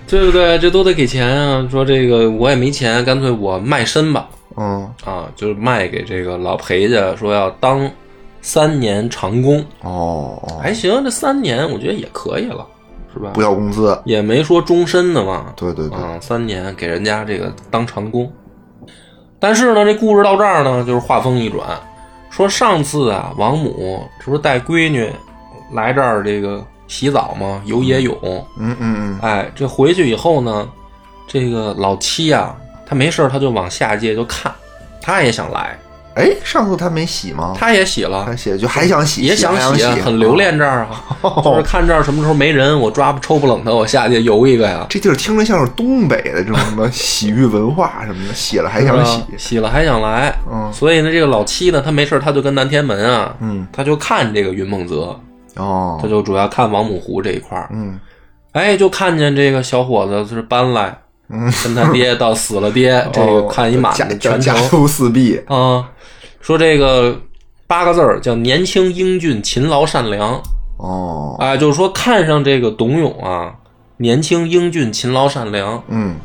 [0.07, 0.57] 对不对？
[0.61, 1.67] 这都得给钱啊。
[1.69, 4.29] 说这个我也没钱，干脆我卖身吧。
[4.59, 7.91] 嗯啊，就是卖给这个老裴家，说要当
[8.47, 9.59] 三年长工。
[9.83, 12.65] 哦哦，还行，这三年我觉得也可以了，
[13.13, 13.31] 是吧？
[13.35, 15.53] 不要工资，也没说终身的嘛。
[15.57, 18.33] 对对对，嗯，三年给人家这个当长工。
[19.41, 21.67] 但是呢，这故事到这儿呢，就是话锋一转，
[22.31, 25.11] 说上次啊，王母这不是带闺女
[25.73, 27.61] 来这儿这个洗澡吗？
[27.65, 28.17] 游野泳。
[28.61, 30.69] 嗯嗯嗯，哎，这回去以后呢，
[31.27, 32.57] 这个老七啊，
[32.87, 34.53] 他没事他就往下界就看，
[35.03, 35.77] 他也想来，
[36.17, 37.53] 哎，上次他没洗吗？
[37.55, 38.25] 他也洗了。
[38.27, 41.05] 他，洗就还想洗，也想洗啊，很留恋这儿啊，
[41.45, 44.87] 就是看这儿什么时候没人，我抓不抽不冷的，我下去游一个呀。
[44.89, 50.73] 这地儿听着像是东北的这种什么洗浴文化什么的，洗了还想洗， 洗了还想来，嗯。
[50.73, 53.67] 所以呢，这个老七呢，他没事儿他就跟南天门啊，嗯。
[53.71, 55.15] 他就看这个云梦泽，
[55.57, 55.99] 哦。
[56.01, 58.01] 他，就主要看王母湖这一块儿，嗯。
[58.53, 60.97] 哎，就看见这个小伙子就是搬来，
[61.29, 65.85] 嗯，跟他爹到死了爹，这个哦看一满的全家程徒四壁，啊，
[66.41, 67.21] 说这个
[67.67, 70.41] 八个字儿叫年轻英俊勤劳善良
[70.79, 73.55] 哦，啊，就是说看上这个董永啊，
[73.97, 76.17] 年轻英俊勤劳善良，嗯，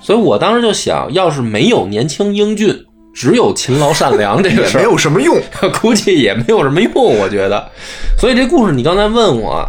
[0.00, 5.36] 所以我当时就想，要是没有年轻英俊，只有勤劳善良这个也没事儿，有什么用，
[5.80, 7.70] 估计也没有什么用，我觉得。
[8.18, 9.64] 所以这故事你刚才问我，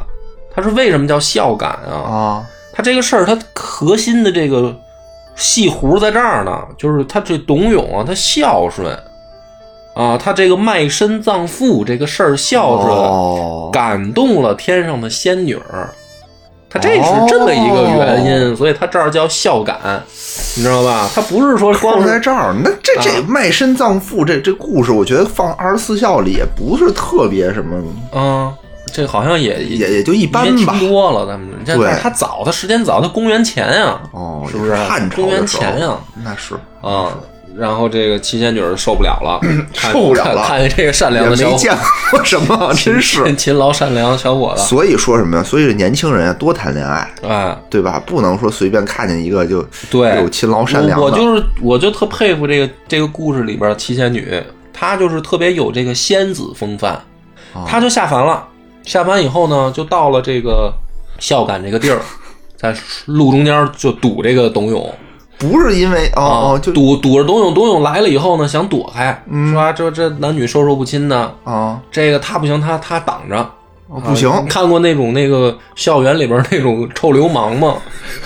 [0.56, 1.94] 他是为什么叫孝感啊？
[1.94, 4.76] 啊，它这个事儿，他核心的这个
[5.36, 8.98] 戏弧在这儿呢，就是他这董永啊，他孝顺
[9.94, 15.90] 啊，他这个卖身葬父这个事儿孝顺，哦，感动了天上的仙女儿。
[16.74, 20.02] 他这是这么一个原因，所以他这儿叫孝感，
[20.56, 21.10] 你知道吧？
[21.14, 28.54] 他不是说光扣在这儿，那这这啊卖身葬父这这故事，我觉得放二十四孝里也不是特别什么，嗯，
[28.92, 30.74] 这好像也也也就一般吧。
[30.78, 35.98] 听多了，咱们这对他早，他时间早，他公元前呀，哦，是不是汉朝公元前呀？
[36.24, 37.10] 那是啊，
[37.56, 39.40] 然后这个七仙女儿受不了了，
[39.76, 41.78] 看受不了了看看见这个善良的小伙没见
[42.12, 43.24] 过什么，真是。
[43.26, 45.44] 勤 勤劳善良的小伙子，所以说什么呀？
[45.44, 48.02] 所以年轻人啊，多谈恋爱，哎，对吧？
[48.06, 51.06] 不能说随便看见一个就对，有勤劳善良的。
[51.06, 54.42] 我我就是我就特佩服这个这个故事里边的七仙女，
[54.74, 56.94] 她就是特别有这个仙子风范，
[57.54, 58.44] 哦她就下凡了，
[58.84, 60.74] 下班以后呢，就到了这个
[61.20, 62.00] 孝感这个地儿，
[62.58, 64.94] 在路中间就堵这个董永。
[65.38, 69.72] 不是因为哦啊哦，就堵堵着董永，董永来了以后呢，想躲开，嗯是吧？
[69.74, 73.38] 这这男女授受不亲呢，啊这个他不行，他他挡着。
[73.94, 77.76] 哦不行啊看过那种那个校园里边那种臭流氓吗？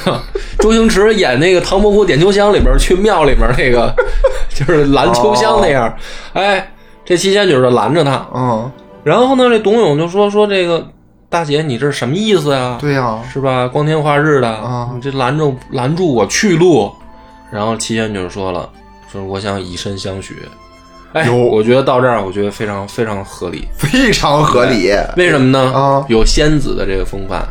[0.60, 3.92] 周星驰演那个《唐伯虎点秋香》里边去庙里边那个，
[4.54, 5.92] 就是拦秋香那样。
[6.34, 6.72] 哎，
[7.04, 8.72] 这七仙女就拦着他，嗯，
[9.06, 10.84] 然后呢，这董永就说说这个
[11.30, 12.78] 大姐，你这是什么意思呀？
[12.82, 13.68] 对呀，是吧？
[13.68, 16.92] 光天化日的，啊你这拦住拦住我去路。
[17.52, 18.68] 然后七仙女说了，
[19.12, 20.40] 说我想以身相许。
[21.14, 23.68] 哎，哟我觉得到这儿，我觉得非常非常合理。
[23.78, 24.92] 非常合理。
[25.16, 25.72] 为什么呢？
[25.72, 27.48] 啊有仙子的这个风范，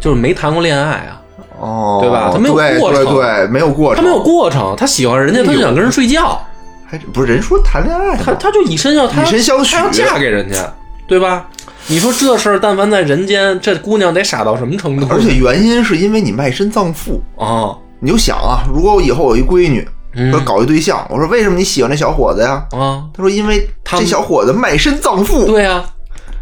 [0.00, 1.22] 就是没谈过恋爱啊，
[1.60, 6.38] 哦，对吧他没有过程对对，没有过程，他没有过程，他喜欢人家，他就想跟人睡觉，
[6.84, 8.16] 还不是人说谈恋爱？
[8.16, 10.70] 他他就以身要他以身相许他要嫁给人家，
[11.08, 11.48] 对吧？
[11.88, 15.06] 你说这事儿，但凡在人间，这姑娘得傻到什么程度？
[15.08, 22.66] 而且原因是因为你卖身葬父，啊，你就想啊，如果我以后有一闺女，嗯说搞一对象，我说为什么你喜欢这小伙子呀？
[22.72, 25.84] 啊，他说因为他这小伙子卖身葬父，对呀、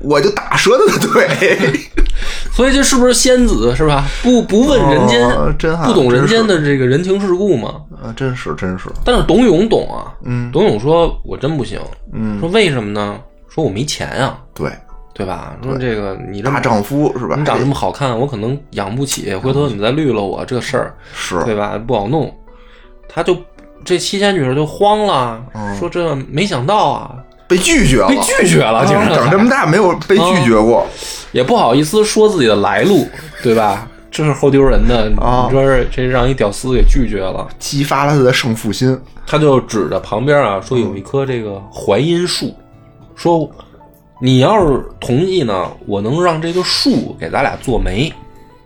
[0.00, 1.28] 我就打折他的腿。
[2.54, 4.06] 所以这是不是仙子是吧？
[4.22, 7.74] 不不问人间，哦真好不懂人间的这个人情世故嘛。
[8.02, 11.78] 啊，真是真是，但是董永懂啊，嗯董永说：“我真不行。”
[12.14, 13.18] 嗯，说为什么呢？
[13.48, 14.70] 说我没钱呀、对，
[15.12, 15.56] 对吧？
[15.62, 17.36] 说这个你这大丈夫是吧？
[17.38, 21.78] 你长这么好看，我可能养不起，回头你再绿了我这事儿，是对吧？
[21.86, 22.32] 不好弄。
[23.08, 23.36] 他就
[23.84, 27.14] 这七仙女就慌了，嗯说这没想到啊，
[27.46, 30.86] 被拒绝了，被拒绝了，啊竟然长这么大没有被拒绝过，
[31.32, 33.06] 也不好意思说自己的来路，
[33.42, 33.88] 对吧？
[34.10, 38.96] 这是后丢人的，啊你说是这让一屌丝给拒绝了，激发了他的胜负心。
[39.26, 42.54] 他就指着旁边啊说有一棵这个槐荫树，
[43.16, 43.50] 说
[44.24, 48.10] 你要是同意呢，我能让这个树给咱俩做媒，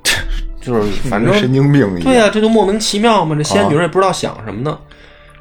[0.62, 2.04] 就是反正神经病一样。
[2.04, 3.34] 对呀、这就莫名其妙嘛。
[3.34, 4.78] 这仙女也不知道想什么呢。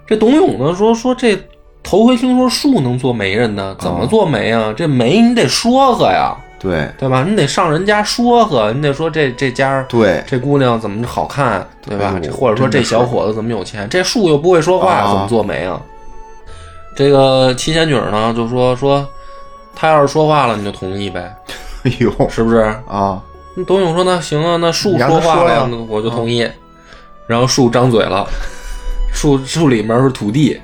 [0.07, 1.37] 这董永呢说说这
[1.83, 4.73] 头回听说树能做媒人呢，怎么做媒啊？
[4.75, 7.23] 这媒你得说和呀，对对吧？
[7.23, 13.87] 你得上人家说和，你得说这这家对这姑娘怎么好看，对吧或者说这小伙子怎么有钱？
[13.87, 15.79] 这树又不会说话，啊怎么做媒啊？
[16.95, 19.07] 这个七仙女呢就说说，
[19.79, 21.31] 他要是说话了你就同意呗，
[21.85, 22.57] 哎呦是不是？
[22.87, 23.21] 啊，
[23.53, 26.49] 那董永说那行啊，那树你让说话了他说呀，那我就同意。
[27.27, 28.25] 然后树张嘴了，
[29.13, 30.59] 树树里面是土地，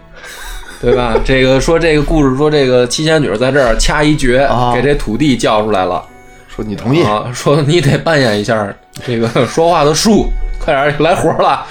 [0.81, 1.13] 对吧？
[1.23, 6.01] 这个说这个故事说这个七仙女在这儿掐一诀，给这土地叫出来了，
[6.47, 7.29] 说你同意啊？
[7.33, 8.73] 说你得扮演一下
[9.05, 10.27] 这个说话的树，
[10.59, 11.65] 快点来活了。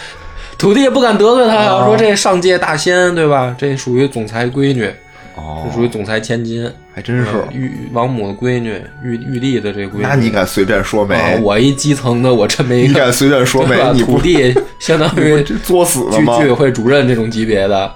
[0.58, 3.52] 土地也不敢得罪他呀，说这上界大仙对吧？
[3.58, 4.92] 这属于总裁闺女，
[5.34, 10.02] 哦，这属于总裁千金，还真是玉王母的闺女，玉玉帝的这闺女。
[10.02, 11.40] 那你敢随便说媒？
[11.42, 13.76] 我一基层的，我真没 你敢随便说媒？
[13.94, 16.38] 你土地 相当于作死了吗？
[16.38, 17.90] 居委会主任这种级别的，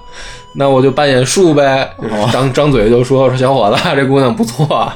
[0.54, 1.90] 那我就扮演树呗，
[2.32, 4.90] 张张嘴就说说小伙子， 这姑娘不错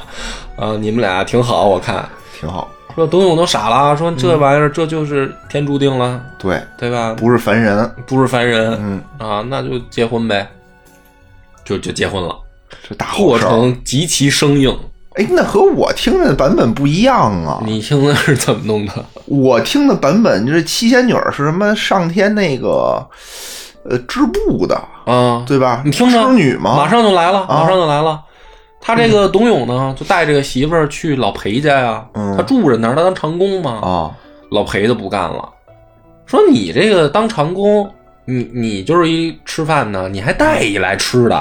[0.57, 2.03] 啊，你们俩挺好，我看
[2.39, 2.69] 挺好。
[2.93, 7.15] 说董永都傻了，说这玩意儿这就是天注定了，对对吧？
[7.17, 10.45] 不是凡人，不是凡人，嗯啊，那就结婚呗，
[11.63, 12.35] 就就结婚了。
[12.87, 14.77] 这大过程极其生硬。
[15.15, 17.61] 哎，那和我听的版本不一样啊！
[17.65, 18.93] 你听的是怎么弄的？
[19.25, 23.05] 我听的版本就是七仙女是什么上天那个
[23.83, 25.81] 呃织布的啊，对吧？
[25.83, 26.77] 你听着，织女吗？
[26.77, 28.21] 马上就来了，马上就来了。
[28.79, 32.05] 他这个董永呢，就带这个媳妇儿去老裴家呀，
[32.37, 33.71] 他住着那儿，他当长工嘛。
[33.81, 34.11] 啊，
[34.51, 35.49] 老裴就不干了，
[36.25, 37.91] 说你这个当长工，
[38.25, 41.35] 你你就是一吃饭呢，你还带一来吃的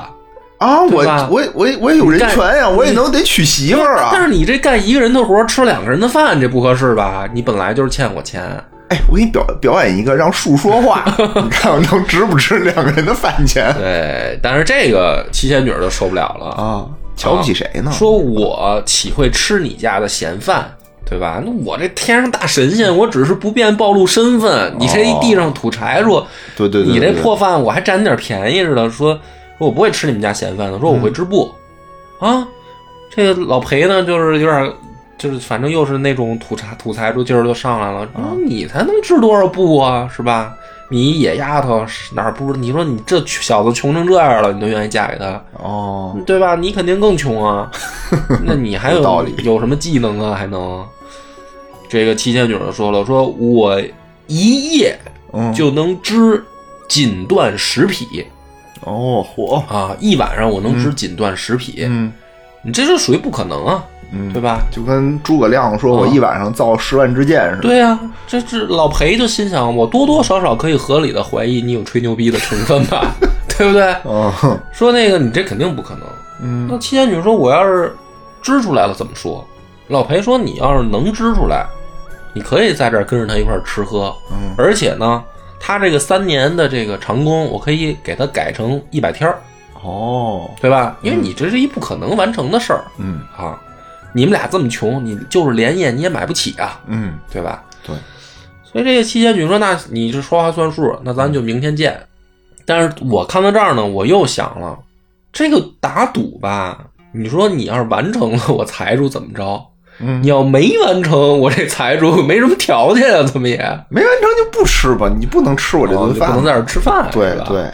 [0.59, 0.83] 啊？
[0.83, 4.11] 我我我我也有人权呀，我也能得娶媳妇儿啊。
[4.13, 7.29] 但是你这干一个人的活，吃两个人的饭，这不合适吧？
[7.33, 8.43] 你本来就是欠我钱。
[8.89, 11.05] 哎，我给你表表演一个让树说话，
[11.43, 13.73] 你看我能值不值两个人的饭钱？
[13.79, 16.87] 对，但是这个七仙女就受不了了啊。
[17.17, 17.93] 瞧不起谁呢？
[17.93, 20.73] 说我岂会吃你家的闲饭，
[21.11, 21.43] 对吧？
[21.45, 24.73] 那我这天上大神仙，我只是不便暴露身份。
[24.79, 26.25] 你这一地上土柴说，
[26.57, 28.89] 对对对，你这破饭我还占你点便宜似的。
[28.89, 29.21] 说，说
[29.59, 30.79] 我不会吃你们家闲饭的。
[30.79, 31.53] 说我会织布，
[32.21, 32.47] 啊，
[33.11, 34.73] 这个老裴呢，就是有点，
[35.19, 38.09] 就是反正又是那种土柴土财主劲儿就上来了。
[38.47, 40.55] 你才能织多少布啊，是吧？
[40.93, 42.53] 你野丫头哪儿不？
[42.53, 46.55] 你说你这小子穷成这样了，你都愿意嫁给他哦，对吧？
[46.57, 47.71] 你肯定更穷啊。
[48.45, 49.35] 那你还有道理？
[49.45, 50.37] 有什么技能啊？
[50.37, 50.85] 还能？
[51.91, 53.79] 这个七仙女就说了，说我
[54.29, 54.97] 一夜
[55.53, 56.43] 就能织
[56.89, 58.25] 锦缎十匹。
[58.83, 59.95] 哦，嚯啊！
[60.01, 61.85] 一晚上我能织锦缎十匹。
[61.87, 62.11] 嗯，
[62.63, 63.85] 你这是属于不可能啊。
[64.13, 64.63] 嗯，对吧？
[64.73, 73.15] 就跟诸葛亮说：“我一晚上造十万支箭似的。”对呀，这这老裴就心想：我多多少少可以合理的怀疑你有吹牛逼的成分吧？
[73.59, 73.95] 对不对？
[74.05, 74.33] 嗯，
[74.73, 76.03] 说那个你这肯定不可能。
[76.43, 77.95] 嗯，那七仙女说：“我要是
[78.43, 79.47] 织出来了怎么说？”
[79.89, 81.67] 老裴说：“你要是能织出来，
[82.33, 84.15] 你可以在这儿跟着他一块儿吃喝。
[84.31, 85.23] 嗯，而且呢，
[85.59, 89.39] 他这个三年的这个长工，我可以给他改成一百天儿。
[89.83, 90.99] 哦，对吧？
[91.03, 92.85] 因为你这是一不可能完成的事儿。
[92.99, 93.61] 嗯啊。”
[94.13, 97.63] 你们俩这么穷，你就是连夜你也买不起啊，嗯，对吧？
[97.87, 97.95] 对，
[98.65, 101.97] 所以这个七仙女说：“那你是说话算数，那咱就明天见。”
[102.67, 104.77] 但是我看到这儿呢，我又想了，
[105.33, 109.65] 这个打赌吧，你说你要是完成了，我财主怎么着？
[110.01, 113.59] 嗯，你要没完成，我这财主没什么条件啊，怎么也
[113.89, 115.11] 没完成就不吃吧？
[115.19, 117.65] 你不能吃我这顿饭，不能在这吃饭，对吧对。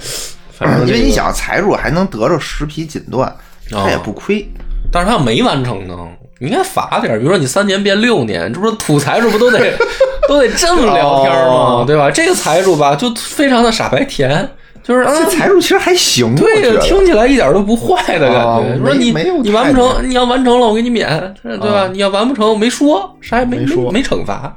[0.52, 3.30] 反正因为你想，财主还能得着十匹锦缎，
[3.70, 4.46] 他也不亏。
[4.90, 5.94] 但是他要没完成呢？
[6.38, 9.58] 你应该罚点，比如说你三年变六年，这不是土财主不都得
[10.28, 11.84] 都得这么聊天吗？
[11.86, 12.10] 对吧？
[12.10, 14.48] 这个财主吧，就非常的傻白甜，
[14.86, 18.78] 就是这财主其实还行，对，听起来一点都不坏的感觉。
[18.84, 19.10] 说你
[19.42, 21.88] 你完不成，你要完成了，我给你免，对吧？
[21.90, 24.56] 你要完不成，没说啥也没没没惩罚。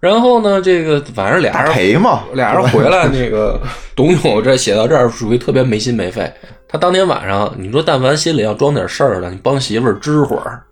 [0.00, 3.60] 然后呢，这个反正俩人赔嘛，俩人回来，那个
[3.94, 6.32] 董永这写到这儿属于特别没心没肺。
[6.68, 10.62] 他当天晚上，你说但凡心里要装点事儿的，你帮媳妇儿支会儿。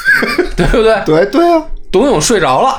[0.56, 1.02] 对不对？
[1.04, 2.78] 对对啊，董永睡着了，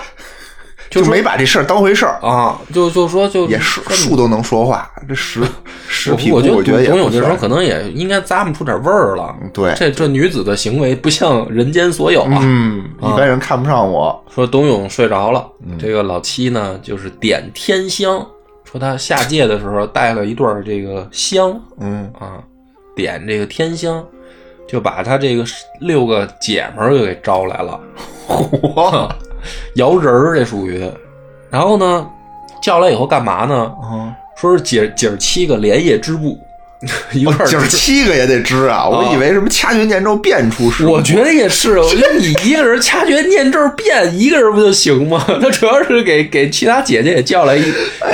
[1.03, 2.19] 就没把这事儿当回事儿。
[2.21, 5.41] 啊，就就说就也是树都能说话，这十
[5.87, 9.35] 十匹我觉得董永这时候可能也应该咂摸出点味儿了。
[9.53, 14.23] 对，这这女子的行为不像人间所有啊，嗯，一般人看不上我。
[14.33, 15.45] 说董永睡着了，
[15.79, 18.25] 这个老七呢就是点天香，
[18.63, 22.11] 说他下界的时候带了一段这个香，嗯。
[22.19, 22.39] 啊，
[22.95, 24.03] 点这个天香。
[24.67, 25.45] 就把他这个
[25.79, 27.79] 六个姐们儿又给招来了，
[28.27, 29.07] 嚯，
[29.75, 30.83] 摇人儿这属于。
[31.49, 32.07] 然后呢，
[32.61, 33.71] 叫来以后干嘛呢？
[34.35, 36.37] 说是姐姐儿七个连夜织布，
[37.13, 37.47] 一块儿。
[37.47, 38.85] 姐儿七个也得织啊！
[38.85, 40.85] 我以为什么掐诀念咒变出师。
[40.85, 45.23] 我觉得也是，我觉得你一个人掐诀念咒变一个人不就行吗？
[45.41, 47.63] 他主要是给给其他姐姐也叫来一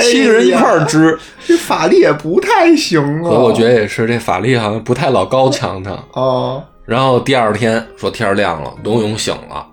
[0.00, 1.18] 七个人一块儿织。
[1.44, 3.28] 这法力也不太行啊！
[3.28, 6.62] 可我觉得也是，这法力好像不太老高强他哦。
[6.86, 9.66] 然后第二天说天亮了，董永醒了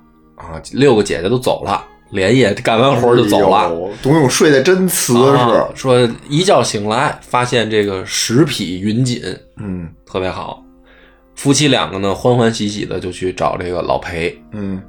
[0.50, 3.72] 啊，六个姐姐都走了，连夜干完活就走了。
[4.02, 9.22] 董永睡得真瓷实，说一觉醒来发现这个十匹云锦，
[9.58, 10.64] 嗯，特别好。
[11.36, 14.82] 夫妻两个呢欢欢喜喜的就去找这个老裴，嗯，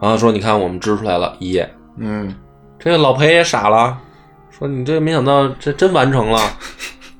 [0.00, 2.32] 然后说你看我们织出来了一夜，嗯，
[2.78, 3.98] 这个老裴也傻了，
[4.50, 6.40] 说你这没想到这真完成了，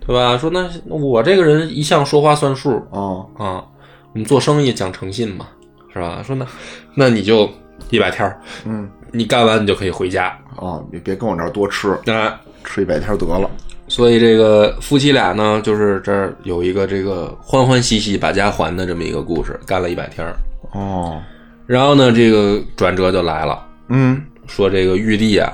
[0.07, 0.39] 对吧？
[0.39, 3.65] 说那我这个人一向说话算数，哦啊，
[4.13, 5.49] 我们做生意讲诚信嘛，
[5.93, 6.23] 是吧？
[6.25, 6.47] 说那
[6.95, 7.51] 那你就
[7.91, 12.41] 一百天儿，嗯，你干完你就可以回家，啊，你别跟我这儿多吃，啊。
[12.69, 13.49] 吃一百天得了。
[13.87, 20.35] 所以这个夫妻俩呢，就是这儿有一个这个欢欢喜喜把家还的这么一个故事，干了一百天儿。
[20.73, 21.23] 哦，
[21.65, 25.53] 然后呢，这个转折就来了，嗯说这个玉帝啊，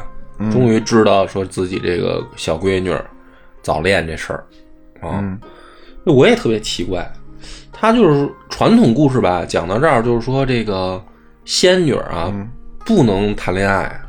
[0.50, 3.04] 终于知道说自己这个小闺女儿
[3.60, 4.46] 早恋这事儿
[5.02, 5.20] 啊。
[5.20, 5.38] 嗯
[6.04, 7.06] 我也特别奇怪，
[7.70, 10.98] 他就是传统故事吧，讲到这儿就是说这个
[11.44, 12.48] 仙女儿啊、嗯。
[12.84, 14.00] 不能谈恋爱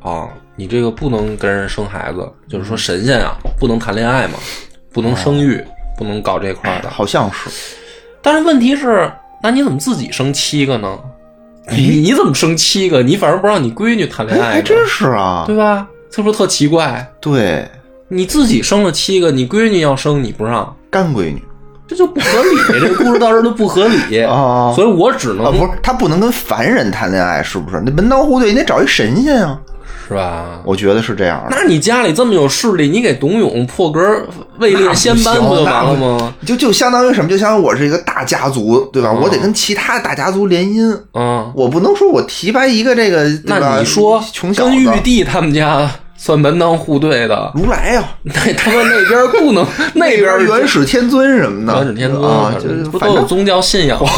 [0.00, 4.38] 啊，你这个不能跟人生孩子，就是说神仙啊不能谈恋爱嘛，
[4.90, 5.62] 不能生育，
[5.98, 6.88] 不能搞这块儿的。
[6.88, 7.50] 好像是，
[8.22, 10.98] 但是问题是，那你怎么自己生七个呢？
[11.70, 13.02] 你你怎么生七个？
[13.02, 15.86] 你反而不让你闺女谈恋哎，爱，还真是啊，对吧？
[16.10, 17.06] 这不是特奇怪？
[17.20, 17.70] 对，
[18.08, 21.42] 你自己生了七个，你闺女要生你不让，干闺女
[21.90, 22.80] 这就不合理。
[22.80, 27.82] 这个故事到这儿都不合理 啊所以我只能、啊，不是他不能跟凡人谈恋爱，是不是？
[27.84, 29.58] 那门当户对，你得找一神仙啊，
[30.06, 30.60] 是吧？
[30.64, 31.56] 我觉得是这样的。
[31.56, 34.00] 那你家里这么有势力，你给董永破格
[34.58, 36.32] 位列仙班不就完了吗？
[36.46, 37.28] 就就相当于什么？
[37.28, 39.10] 就相当于我是一个大家族，对吧？
[39.12, 45.90] 嗯我得跟其他大家族联姻，嗯，我不能说我提拔一个这个，那你说穷小跟玉帝他们家
[46.22, 54.10] 算门当户对的，如来呀， 那他们那边不能，那 那边边元始天尊什么的，元始天尊啊，反就是不都有宗教信仰吗？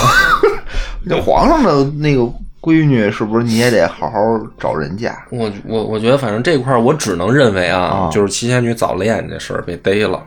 [1.09, 2.23] 这皇上的那个
[2.61, 4.19] 闺女，是不是你也得好好
[4.59, 5.17] 找人家？
[5.31, 10.21] 我我我觉得，反正这块儿我只能认为啊，啊就是七仙女早恋这事儿被逮了，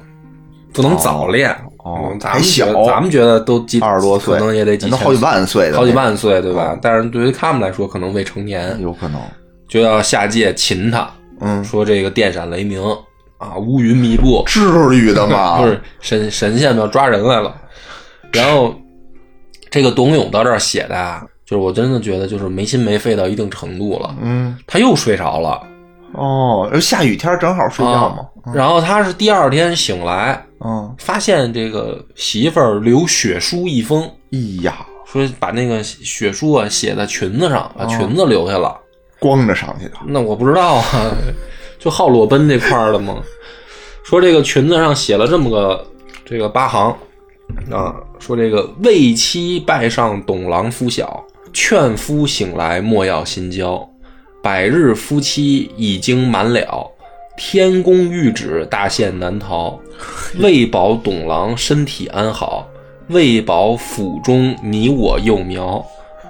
[0.72, 1.50] 不能早恋。
[1.50, 6.76] 哦嗯咱们还小咱们觉得都几二十多岁，可能也得好几万岁的，好几，万岁，对吧？
[6.82, 9.20] 但是对于他们来说，可能未成年，有可能。
[9.68, 11.08] 就要下界擒他，
[11.40, 12.82] 嗯，说这个电闪雷鸣
[13.38, 14.62] 啊，乌云密布，至
[14.96, 15.58] 于的吗？
[15.62, 17.56] 不是神神仙们要抓人来了。
[18.32, 18.74] 然后
[19.70, 25.62] 这个董永到这儿写的啊，就是我真的觉得就是没心没肺到一定程度了，嗯，他又睡着了。
[26.14, 28.18] 哦，下雨天正好睡觉嘛。
[28.20, 38.80] 啊然后他是第二天醒来，嗯，发现这个媳妇儿留血书一封，哎呀，说把那个血书啊写在裙子上，把裙子留下了。
[39.20, 39.94] 光着上去的。
[40.06, 41.16] 那我不知道啊，
[41.80, 43.22] 就好裸奔这块儿的嘛。
[44.04, 45.86] 说这个裙子上写了这么个
[46.24, 46.96] 这个八行
[47.72, 51.24] 啊，说这个为妻拜上董郎夫小，
[51.54, 53.88] 劝夫醒来莫要心焦，
[54.44, 56.92] 百日夫妻已经满了。
[57.38, 59.80] 天公谕旨，大限难逃。
[60.40, 62.68] 为保董郎身体安好，
[63.08, 65.84] 为保府中你我幼苗。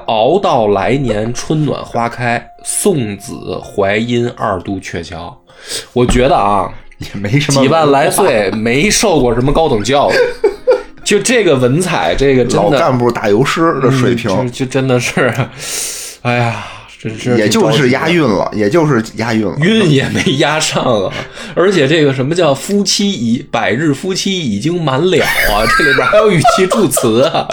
[0.08, 5.42] 熬到来年春暖花开，送子怀阴二度鹊桥。
[5.94, 10.16] 我觉得啊，也没什么几万来岁没受过什么高等教育，
[11.04, 15.34] 就这个文采，这个真的老干部打油诗的水平，嗯就就真的是，
[16.22, 16.68] 哎呀，
[17.00, 19.56] 真是也就是押韵了，也就是押韵了。
[19.60, 21.14] 韵也没押上啊！
[21.56, 25.66] 而且这个什么叫夫妻已百日夫妻已经满了啊？
[25.78, 27.48] 这里边还有语气助词啊！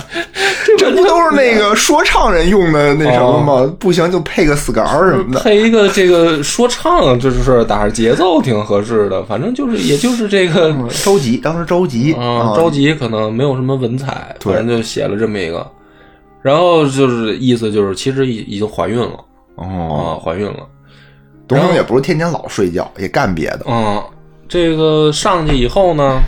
[0.83, 3.75] 这不都是那个说唱人用的那什么吗？
[3.79, 5.41] 不行就配个死杆儿什么的。
[5.41, 9.23] 配一个这个说唱，就是打着节奏挺合适的。
[9.25, 15.67] 反正就是，也就是这个，着急，当时着急嗯，啊，着急可能没有什么文采，对反正就写了这么一个。
[16.43, 19.19] 然后就是意思就是，其实已已经怀孕了
[19.55, 20.67] 哦，啊，怀孕了。
[21.47, 23.61] 董永也不是天天老睡觉，也干别的。
[23.69, 24.03] 嗯，
[24.49, 26.19] 这个上去以后呢，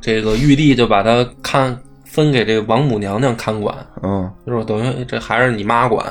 [0.00, 1.78] 这个玉帝就把他看
[2.18, 6.04] 分给这个王母娘娘看管，嗯，就是等于这还是你妈管。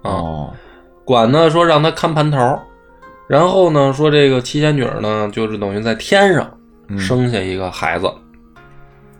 [0.00, 0.54] 啊，哦，
[1.04, 2.58] 管呢说让他看盘头，
[3.28, 6.50] 然后呢说这个七仙女呢就是等于在天上
[6.88, 6.98] 嗯。
[6.98, 8.10] 生下一个孩子，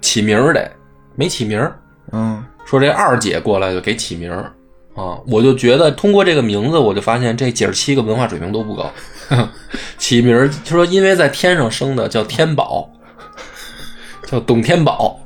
[0.01, 0.73] 起名儿得
[1.17, 1.79] 没起名儿，
[2.13, 4.51] 嗯，说这二姐过来就给起名儿。
[4.95, 8.91] 啊，我就觉得通过这个名字，我就发现这姐儿七个文化水平都不高。
[9.99, 12.91] 起名儿就说因为在天上生的叫天宝，
[14.27, 15.21] 叫董天宝，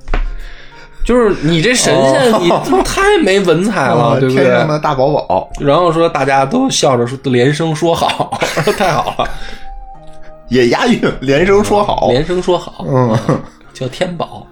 [1.06, 2.50] 就是你这神仙你
[2.84, 4.44] 太没文采了，啊对不对？
[4.44, 5.48] 天上的大宝宝。
[5.60, 9.28] 然后说大家都笑着说连声说好，说 太好了，
[10.48, 12.08] 也押韵，连声说好。
[12.10, 13.16] 连声说好，嗯，
[13.72, 14.44] 叫天宝。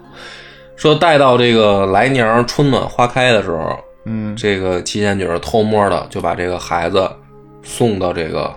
[0.77, 7.11] 说待到这个来年春暖花开的时候，嗯，这个七仙女偷摸的就把这个孩子
[7.65, 8.49] 送到这个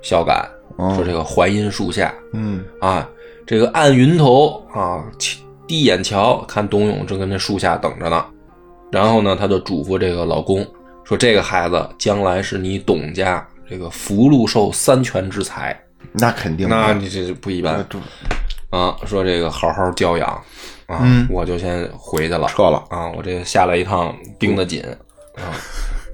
[0.00, 0.48] 孝感，
[0.96, 2.64] 说这个槐荫树下，嗯。
[2.80, 3.06] 啊，
[3.46, 5.04] 这个按云头啊，
[5.66, 8.24] 低眼瞧，看董永正跟那树下等着呢。
[8.92, 10.66] 然后呢，他就嘱咐这个老公
[11.04, 15.78] 说：“这个孩子将来是你董家这个福禄寿三全之才。”
[16.12, 17.84] 那肯定，那你这不一般
[18.70, 18.94] 啊！
[19.06, 20.28] 说这个好好教养
[20.86, 23.10] 啊，我就先回去了，撤了啊！
[23.16, 24.84] 我这下来一趟盯得紧
[25.36, 25.56] 啊，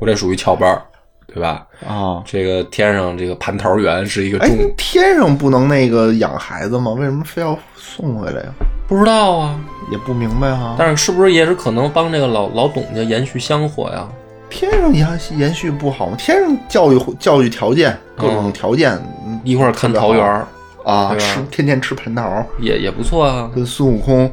[0.01, 0.81] 我这属于翘班
[1.27, 1.67] 对吧？
[1.87, 6.93] 啊，这个天上这个蟠桃园是一个重，天上不能那个养孩子吗？
[6.93, 8.53] 为什么非要送回来呀？
[8.91, 9.57] 不知道啊，
[9.89, 10.75] 也不明白哈。
[10.77, 14.09] 但是是不是也是可能帮这个老老董家延续香火呀？
[14.51, 16.17] 天上延延续不好吗？
[16.19, 19.01] 天上教育教育条件各种条件，
[19.45, 20.45] 一块儿看桃园
[20.85, 23.49] 啊，吃天天吃蟠桃也也不错啊。
[23.55, 24.29] 跟孙悟空，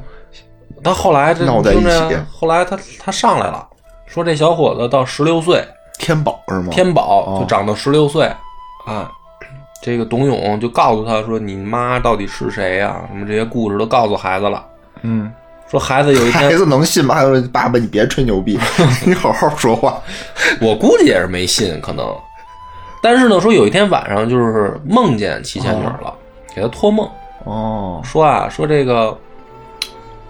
[0.83, 2.17] 他后来这闹在一起。
[2.31, 3.63] 后来他他上来了，
[4.07, 5.63] 说这小伙子到十六岁。
[5.99, 6.69] 天宝是吗？
[6.71, 8.25] 天宝就长到十六岁，
[8.87, 9.11] 啊，
[9.81, 13.01] 这个董永就告诉他说：“你妈到底是谁呀？
[13.09, 14.65] 什么这些故事都告诉孩子了。”
[15.03, 15.31] 嗯，
[15.69, 17.21] 说孩子有一天，孩子能信吗？
[17.21, 18.59] 说爸爸，你别吹牛逼，
[19.05, 20.01] 你好好说话。
[20.59, 22.05] 我估计也是没信，可能。
[23.01, 26.13] 但是呢，说有一天晚上就是梦见七仙女了，
[26.53, 27.07] 给他托梦。
[27.43, 29.17] 哦，说啊，说这个，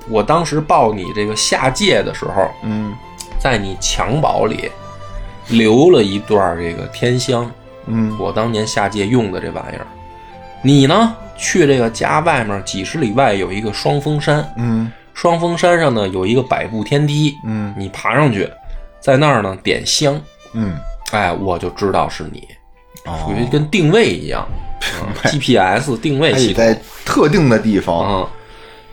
[0.10, 2.94] 我当时抱你这个下界的时候，嗯，
[3.40, 4.70] 在你襁褓里。
[5.50, 7.50] 留了一段这个天香，
[7.88, 9.88] 嗯，我当年下界用的这玩意儿。
[10.62, 18.50] 你呢，去这个家外面几十里外有一个双峰山，嗯，双峰山上呢有一个百步天梯，嗯，你爬上去，
[19.00, 20.20] 在那儿呢点香，
[20.54, 20.76] 嗯，
[21.12, 22.48] 哎，我就知道是你，
[23.24, 24.48] 属于跟定位一样
[25.24, 28.30] ，GPS 定位系统，在特定的地方，啊，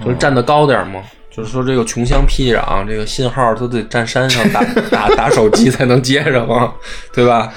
[0.05, 1.03] 就是站得高点嘛。
[1.31, 6.73] 就是说，这个穷乡僻壤，这个信号都得站山上打 打打手机才能接上嘛，
[7.13, 7.53] 对吧？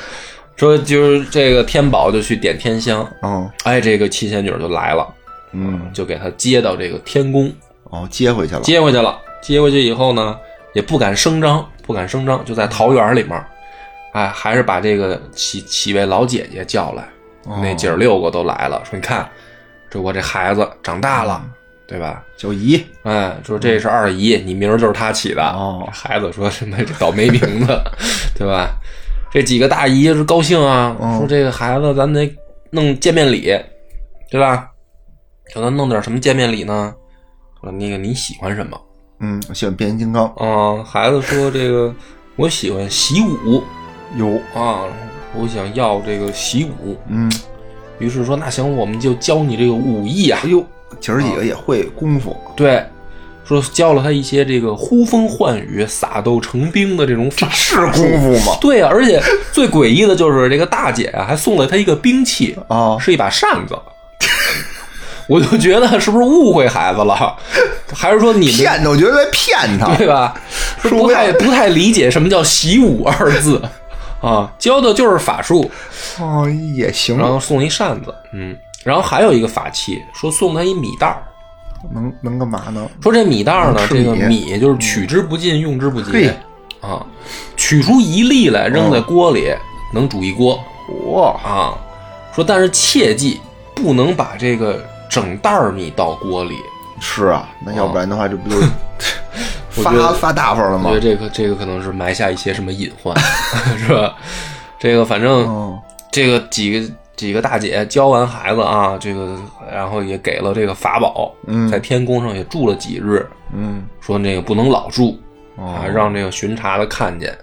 [0.58, 5.08] 说就是这个天宝就去点天香，嗯，哎，这个七仙女就来了，
[5.54, 7.54] 嗯，就给他接到这个天宫，
[7.84, 10.36] 哦，接回去了，接回去了，接回去以后呢，
[10.74, 13.42] 也不敢声张，不敢声张，就在桃园里面，
[14.14, 17.08] 哎，还是把这个几几位老姐姐叫来，
[17.62, 19.30] 那姐儿六个都来了，说你看，
[19.90, 21.46] 这我这孩子长大了。
[21.90, 22.22] 对吧？
[22.36, 25.42] 叫姨，哎，说这是二姨，你名儿就是她起的。
[25.42, 27.82] 哦，孩子说什么这倒霉名字，
[28.38, 28.76] 对吧？
[29.30, 32.30] 这几个大姨是高兴啊，说这个孩子咱得
[32.72, 33.54] 弄见面礼，
[34.30, 34.70] 对吧？
[35.54, 36.94] 叫他弄点什么见面礼呢？
[37.62, 38.80] 说那个你喜欢什么？
[39.20, 40.26] 嗯，我喜欢变形金刚。
[40.36, 41.94] 啊，孩子说这个
[42.36, 43.62] 我喜欢习武，
[44.16, 44.84] 有啊，
[45.36, 46.96] 我想要这个习武。
[47.08, 47.32] 嗯，
[48.00, 50.40] 于是说那行，我们就教你这个武艺啊。
[50.44, 50.64] 哎呦。
[51.02, 52.82] 姐儿几个也会功夫，对，
[53.48, 58.58] 说教了他一些这个呼风唤雨、撒豆成兵的这种法是功夫吗？
[58.60, 59.22] 对啊，而且
[59.54, 63.78] 最诡异的就是这个大姐啊，还送了他一个兵器啊，是一把扇子。
[65.28, 67.38] 我就觉得是不是误会孩子了，
[67.94, 68.90] 还是说你骗他？
[68.90, 70.34] 我觉得在骗他，对吧？
[70.84, 73.62] 不太不太理解什么叫习武二字
[74.22, 75.70] 啊，教的就是法术
[76.20, 77.18] 哦，也行。
[77.18, 78.58] 然后送一扇子，嗯。
[78.84, 81.22] 然后还有一个法器，说送他一米袋儿，
[81.94, 82.90] 能能干嘛呢？
[83.02, 86.36] 说这米袋儿呢，这个米就是取之不尽，用之不竭
[86.82, 87.06] 啊，
[87.56, 89.54] 取出一粒来扔在锅里，
[89.94, 90.60] 能煮一锅。
[91.08, 91.74] 哇啊！
[92.34, 93.42] 说但是切记
[93.76, 96.56] 不能把这个整袋米倒锅里。
[97.00, 98.56] 是啊，那要不然的话，这不就
[99.70, 100.90] 发发大发了吗？
[100.92, 103.16] 我觉得这个这个可能是埋下一些什么隐患，
[103.78, 104.16] 是吧？
[104.80, 105.78] 这个反正
[106.12, 106.94] 这个几个。
[107.18, 109.38] 几个大姐教完孩子啊，这个
[109.70, 111.34] 然后也给了这个法宝，
[111.70, 113.28] 在天宫上也住了几日。
[113.54, 115.20] 嗯，说那个不能老住
[115.58, 117.36] 啊，让这个巡查的看见，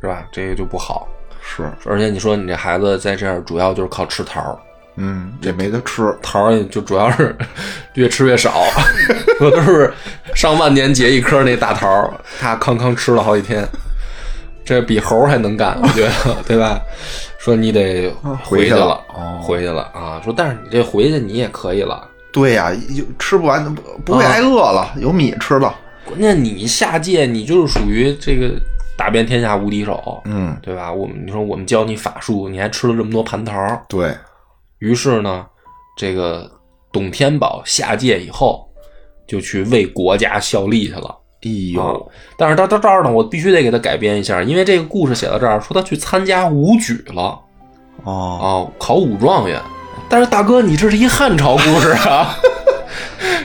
[0.00, 0.24] 是吧？
[0.32, 1.06] 这个就不好。
[1.42, 4.56] 是，而且你说你这孩子在这儿主要就是靠吃桃
[4.96, 7.34] 嗯，也没得吃，桃就主要是
[7.94, 8.62] 越吃越少，
[9.40, 9.92] 我都是
[10.34, 13.66] 上万年结一颗那大桃他康康吃了好几天，
[14.64, 16.78] 这比猴还能干，我觉得，对吧？
[17.40, 18.10] 说你得
[18.44, 19.02] 回去了，
[19.40, 20.20] 回去了啊！
[20.22, 22.06] 说但是你这回去你也可以了。
[22.30, 25.74] 对呀，有吃不完，不不会挨饿了，有米吃了。
[26.04, 28.60] 关键你下界，你就是属于这个
[28.94, 30.92] 打遍天下无敌手，嗯，对吧？
[30.92, 33.56] 我们你说我们教你法术，你还吃了这么多蟠桃。
[33.88, 34.14] 对
[34.78, 35.46] 于是呢，
[35.96, 36.50] 这个
[36.92, 38.68] 董天宝下界以后，
[39.26, 41.16] 就去为国家效力去了。
[41.42, 42.10] 哎呦！
[42.36, 47.38] 但是到到这儿呢，我必须得给他改编一下，因为这个故事写到这儿，说他去参加武举了，
[48.04, 49.58] 哦，考武状元。
[50.08, 52.36] 但是大哥，你这是一汉朝故事啊，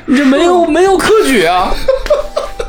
[0.05, 1.71] 你这没有没有科举啊，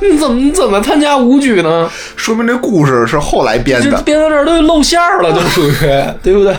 [0.00, 1.90] 你怎么怎么参加武举呢？
[2.14, 4.02] 说明这故事是后来编的。
[4.02, 5.74] 编到这儿都露馅儿了，都属于
[6.22, 6.54] 对不对？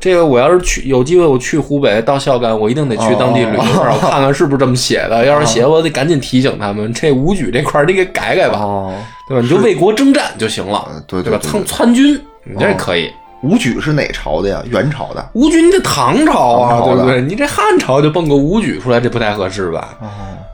[0.00, 5.24] 这个我要是去有机会，我去湖北到孝感，我一定得去当地旅游一下，我看看是不是这么写的。
[5.26, 8.94] 要是写，我得赶紧提醒他们，这武举这块儿你给改改吧，哦，
[9.28, 9.42] 对吧？
[9.42, 11.30] 你就为国征战就行了，对吧？
[11.30, 13.10] 对对参参军，你这可以。
[13.42, 14.60] 武举是哪朝的呀？
[14.68, 15.30] 元朝的。
[15.34, 17.20] 武举你得唐朝啊，对不对？
[17.20, 19.96] 你这汉朝就蹦个武举出来，这不太合适吧？
[20.00, 20.08] 哦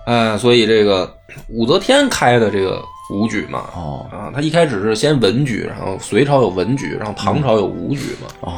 [0.07, 1.11] 哎，所以这个
[1.49, 2.78] 武则天开的这个
[3.11, 8.28] 武举嘛，哦啊，他一开始是先文举，然后隋朝有文举，然后唐朝有武举嘛。
[8.40, 8.53] 哦，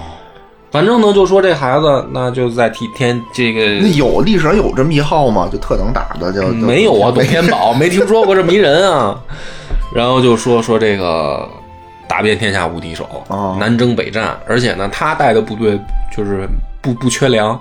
[0.70, 5.48] 反正呢，就说这孩子，那就在替天这个那有历史上有这么一号吗？
[5.50, 9.18] 就特能打的，就就没有啊，董天宝 没听说过这么一人啊。
[9.94, 11.48] 然后就说说这个
[12.08, 15.80] 打遍天下无敌手，哦南征北战，而且呢，他带的部队
[16.14, 16.46] 就是
[16.82, 17.58] 不不缺粮。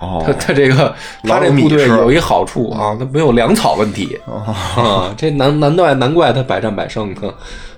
[0.00, 0.94] 哦他他这个
[1.24, 7.22] 他这部队有一好处啊，他没有粮草问题哦啊，这难难怪难怪他百战百胜，他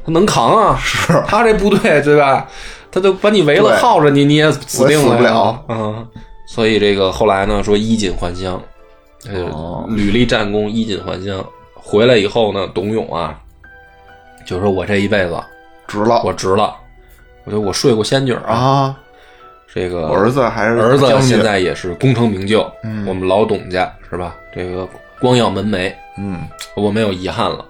[0.05, 0.79] 他能扛啊。
[0.83, 2.47] 是他这部队对吧？
[2.91, 5.65] 他就把你围了，耗着你，你也死定了死不了。
[5.69, 6.07] 嗯，
[6.47, 8.61] 所以这个后来呢，说衣锦还乡，
[9.29, 11.45] 呃哦，屡立战功，衣锦还乡。
[11.75, 13.39] 回来以后呢，董永啊，
[14.47, 15.41] 就说我这一辈子
[15.87, 16.23] 值了。
[16.25, 16.75] 我值了，
[17.45, 18.97] 我觉得我睡过仙女啊，啊！
[19.73, 23.07] 这个我儿子还是儿子现在也是功成名就，嗯。
[23.07, 24.35] 我们老董家是吧？
[24.55, 24.89] 这个
[25.21, 26.41] 光耀门楣，嗯。
[26.75, 27.65] 我没有遗憾了。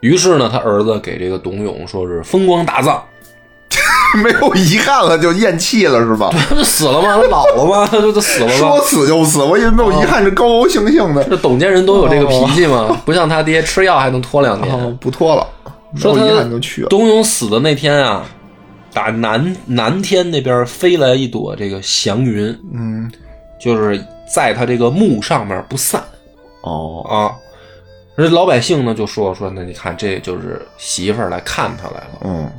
[0.00, 3.02] 于是呢，他儿子给这个董永说是风光大葬，
[4.22, 6.30] 没有遗憾了，就咽气了是吧？
[6.48, 7.16] 他不死了吗？
[7.16, 7.86] 他老了吗？
[7.90, 8.80] 他就他死了说？
[8.82, 11.22] 死就死，我以为没有遗憾，是高高兴兴的。
[11.24, 13.00] 这董家人都有这个脾气吗？
[13.04, 14.74] 不像他爹吃药还能拖两天。
[14.74, 15.46] 哦，不拖了，
[15.96, 16.88] 说遗憾就去了。
[16.88, 18.24] 董永死的那天啊，
[18.92, 23.10] 打南南天那边飞来一朵这个祥云，嗯，
[23.60, 24.02] 就是
[24.32, 26.02] 在他这个墓上面不散
[26.62, 27.32] 哦，啊。
[28.16, 32.20] 这老百姓呢就说说，那你看这就是媳妇儿来看他来了。
[32.24, 32.50] 嗯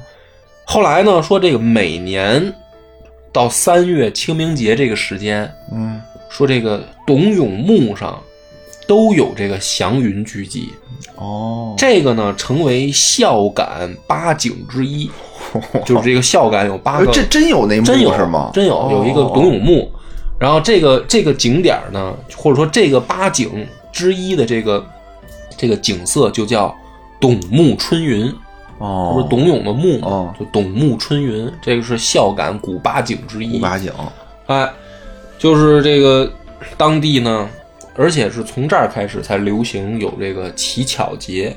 [0.70, 2.54] 后来呢说这个每年
[3.32, 8.22] 到三月清明节这个时间，嗯，说这个董永墓上
[8.86, 10.74] 都有这个祥云聚集，
[11.16, 15.10] 哦，这个呢成为孝感八景之一，
[15.86, 18.52] 就是这个孝感有八个，呃这真有那幕真有是吗？
[18.54, 18.90] 真有哦。
[18.92, 19.90] 有一个董永墓，
[20.38, 24.86] 然后这个这个景点呢，或者说这个八景之一的这个
[25.56, 26.76] 这个景色就叫
[27.22, 28.30] 董墓春云。
[28.80, 30.00] 哦，不是董永的墓
[30.40, 33.54] 就董墓春云，这个是孝感古八景之一。
[33.54, 33.92] 古八景，
[34.46, 34.70] 哎，
[35.38, 36.32] 就是这个
[36.78, 37.50] 当地呢，
[37.96, 41.56] 而且是从这儿开始才流行有这个乞巧节，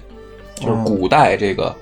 [0.55, 1.75] 就是哦古代这个、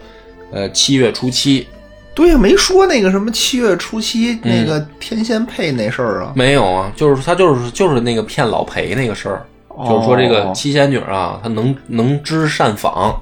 [0.51, 1.67] 呃七月初七
[2.15, 6.33] 对呀，没说那个什么七月初七嗯那个天仙配那事儿啊。
[6.35, 9.47] 没有啊，就是他就是就是那个骗老裴那个事儿，
[9.89, 13.15] 就是说这个七仙女啊，她能能织善纺，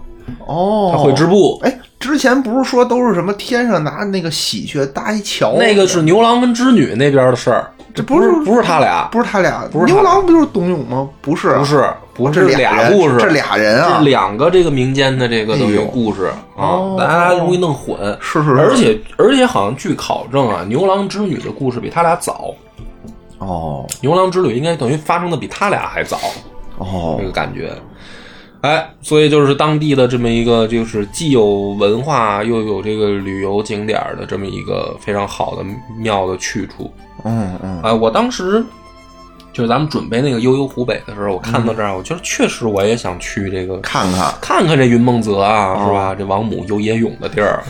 [0.46, 1.60] 哦，她会织布。
[1.62, 5.54] 哎，之前不是说都是什么天上拿那个喜鹊搭一桥？
[5.58, 11.08] 那个是牛郎跟织女那边的事儿，这不是不是他俩，不是他俩，不是牛郎不就是董永吗？
[11.22, 13.96] 不是啊，不是不这是俩故事，这俩人啊。
[13.98, 16.96] 这两个这个民间的这个等于故事哦。
[16.98, 17.96] 啊，大家容易弄混。
[18.20, 18.60] 是是是。
[18.60, 22.54] 而且而且好像据考证啊，牛郎织女的故事比他俩早，
[23.38, 23.86] 哦。
[24.02, 26.18] 牛郎织女应该等于发生的比他俩还早，
[26.76, 27.16] 哦。
[27.18, 27.72] 这个感觉。
[28.66, 31.44] 哎，所以就是当地的这么一个，就是既有
[31.78, 35.64] 文化又有这个旅游景点的这么一个非常好的
[35.96, 36.92] 妙的去处。
[37.22, 38.64] 嗯嗯哎，我当时
[39.52, 46.14] 就是咱们准备那个悠悠湖北的时候，我看到这儿，我觉得确实我也想去这个看看看看这云梦泽啊，哦是吧？
[46.14, 47.62] 这王母游野泳的地儿，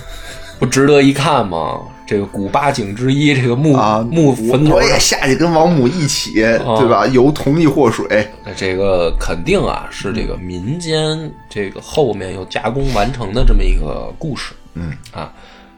[0.58, 1.78] 不值得一看吗？
[2.06, 7.06] 这个古八景之一，这个墓、啊，墓坟头我我也下去跟王母一起，哦对吧？
[7.08, 15.32] 游同一祸水，这个肯定啊是这个民间这个后面又加工完成的这么一个故事嗯啊。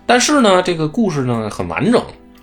[0.04, 2.00] 但是呢，这个故事呢很完整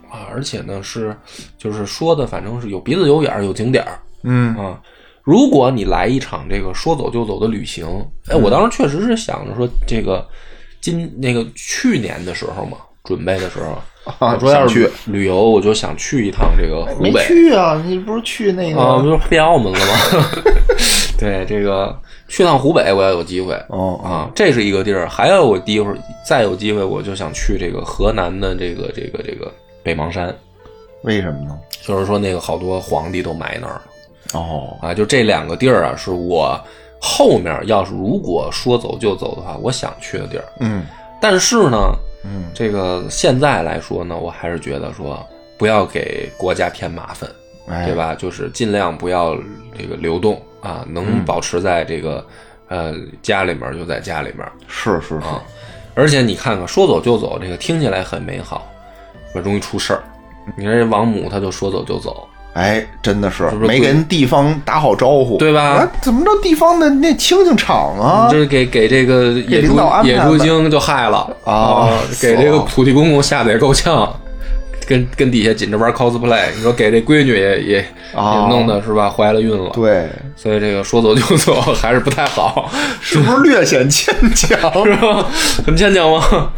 [0.09, 1.15] 啊，而且呢是
[1.57, 4.81] 就是说的，反正是有鼻子有眼儿有景点儿嗯啊。
[5.23, 7.87] 如果你来一场这个说走就走的旅行，
[8.29, 10.27] 哎，我当时确实是想着说，这个
[10.81, 13.71] 今那个去年的时候嘛，准备的时候，
[14.19, 17.23] 啊我说要想去是旅游，我就想去一趟这个湖没北。
[17.25, 17.81] 去啊？
[17.85, 19.09] 你不是去那啊，不？
[19.09, 20.25] 是变澳门了吗？
[21.17, 21.97] 对，这个
[22.27, 25.07] 去趟湖北，我要有机会哦啊，这是一个地儿。
[25.07, 25.97] 还有我一会儿，
[26.27, 29.49] 再有机会，我就想去这个河南的这个这个这个
[29.81, 30.35] 北邙山，
[31.03, 31.57] 为什么呢？
[31.81, 33.81] 就是说那个好多皇帝都埋那儿了
[34.33, 34.93] 哦啊。
[34.93, 36.59] 就这两个地儿啊，是我
[36.99, 40.43] 后面要是如果说走就走的话，我想去的地儿。
[40.59, 40.83] 嗯
[41.21, 41.77] 但是呢，
[42.25, 45.25] 嗯这个现在来说呢，我还是觉得说
[45.57, 47.29] 不要给国家添麻烦。
[47.67, 48.13] 哎对吧？
[48.13, 49.35] 就是尽量不要
[49.75, 52.23] 这个流动啊，能保持在这个
[52.67, 55.43] 呃，家里面就在家里面是是是，啊。
[55.95, 58.71] 而且你看看，说走就走，这个听起来很美好，
[59.33, 60.03] 容易出事儿。
[60.55, 65.61] 你看这王母，他就说走就走，哎，真的是没跟地方打好招呼，对吧？
[65.61, 68.29] 啊怎么着，地方的那清清场啊？
[68.31, 71.89] 这，是给给这个野猪领导安排野猪精就害了啊
[72.21, 74.09] 给这个是土地公公吓得也够呛，
[74.87, 79.09] 跟跟底下紧着玩 cosplay，你说给这闺女也也、啊也弄的是吧？
[79.09, 82.69] 怀了孕了，，对，所以这个说走就走还是不太好，
[83.01, 84.59] 是不是略显牵强？
[84.85, 85.25] 是吧？
[85.65, 86.51] 很牵强吗？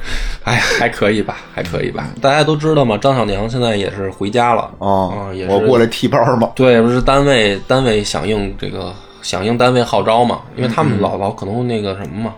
[0.44, 2.10] 哎，还可以吧，还可以吧。
[2.22, 12.34] 大家都知道嘛，张小娘现在也是回家了啊我过来替班嘛，对，不是单位单位响应这个响应单位号召嘛，因为他们老老可能那个什么嘛，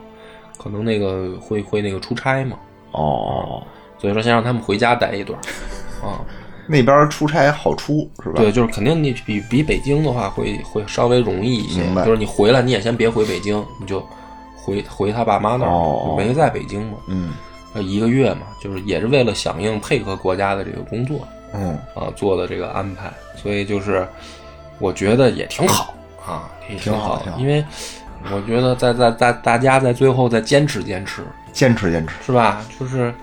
[0.58, 2.58] 可能那个会会那个出差嘛，
[2.92, 3.62] 哦，
[4.00, 5.42] 所以说先让他们回家待一段儿。
[6.08, 6.22] 啊。
[6.72, 8.36] 那边出差好出是吧？
[8.38, 11.82] 对，就是肯定你比比北京的话会会稍微容易一些。
[11.82, 12.06] 明，白。
[12.06, 14.00] 就是你回来你也先别回北京，你就
[14.56, 17.34] 回回他爸妈那儿，哦没在北京嘛，嗯。
[17.74, 24.08] 呃一个月嘛，就是也是为了响应配合国家的这个工作嗯，啊做的这个安排，所以就是
[24.80, 25.94] 我觉得也挺好
[26.26, 27.40] 啊，也挺好挺好。
[27.40, 27.64] 因为
[28.32, 31.22] 我觉得在在在大家在最后再坚持坚持，
[31.52, 32.64] 坚持坚持，是吧？
[32.80, 33.14] 就是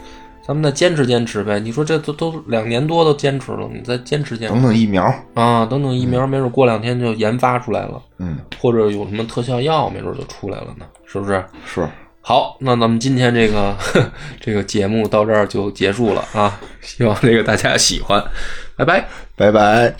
[0.47, 1.59] 咱们再坚持坚持呗。
[1.59, 5.03] 你说这都都两年多都坚持了，你再坚持坚持等等疫苗，
[5.35, 11.45] 啊，等等疫苗，没准过两天就研发出来了，嗯，或者有什么特效药，没准就出来了呢，是不是？
[11.67, 11.89] 是，
[12.21, 13.77] 好，那咱们今天这个
[14.41, 18.23] 这个节目到这儿就结束了啊，希望这个大家喜欢，
[18.77, 19.05] 拜拜。
[19.35, 19.97] 拜拜。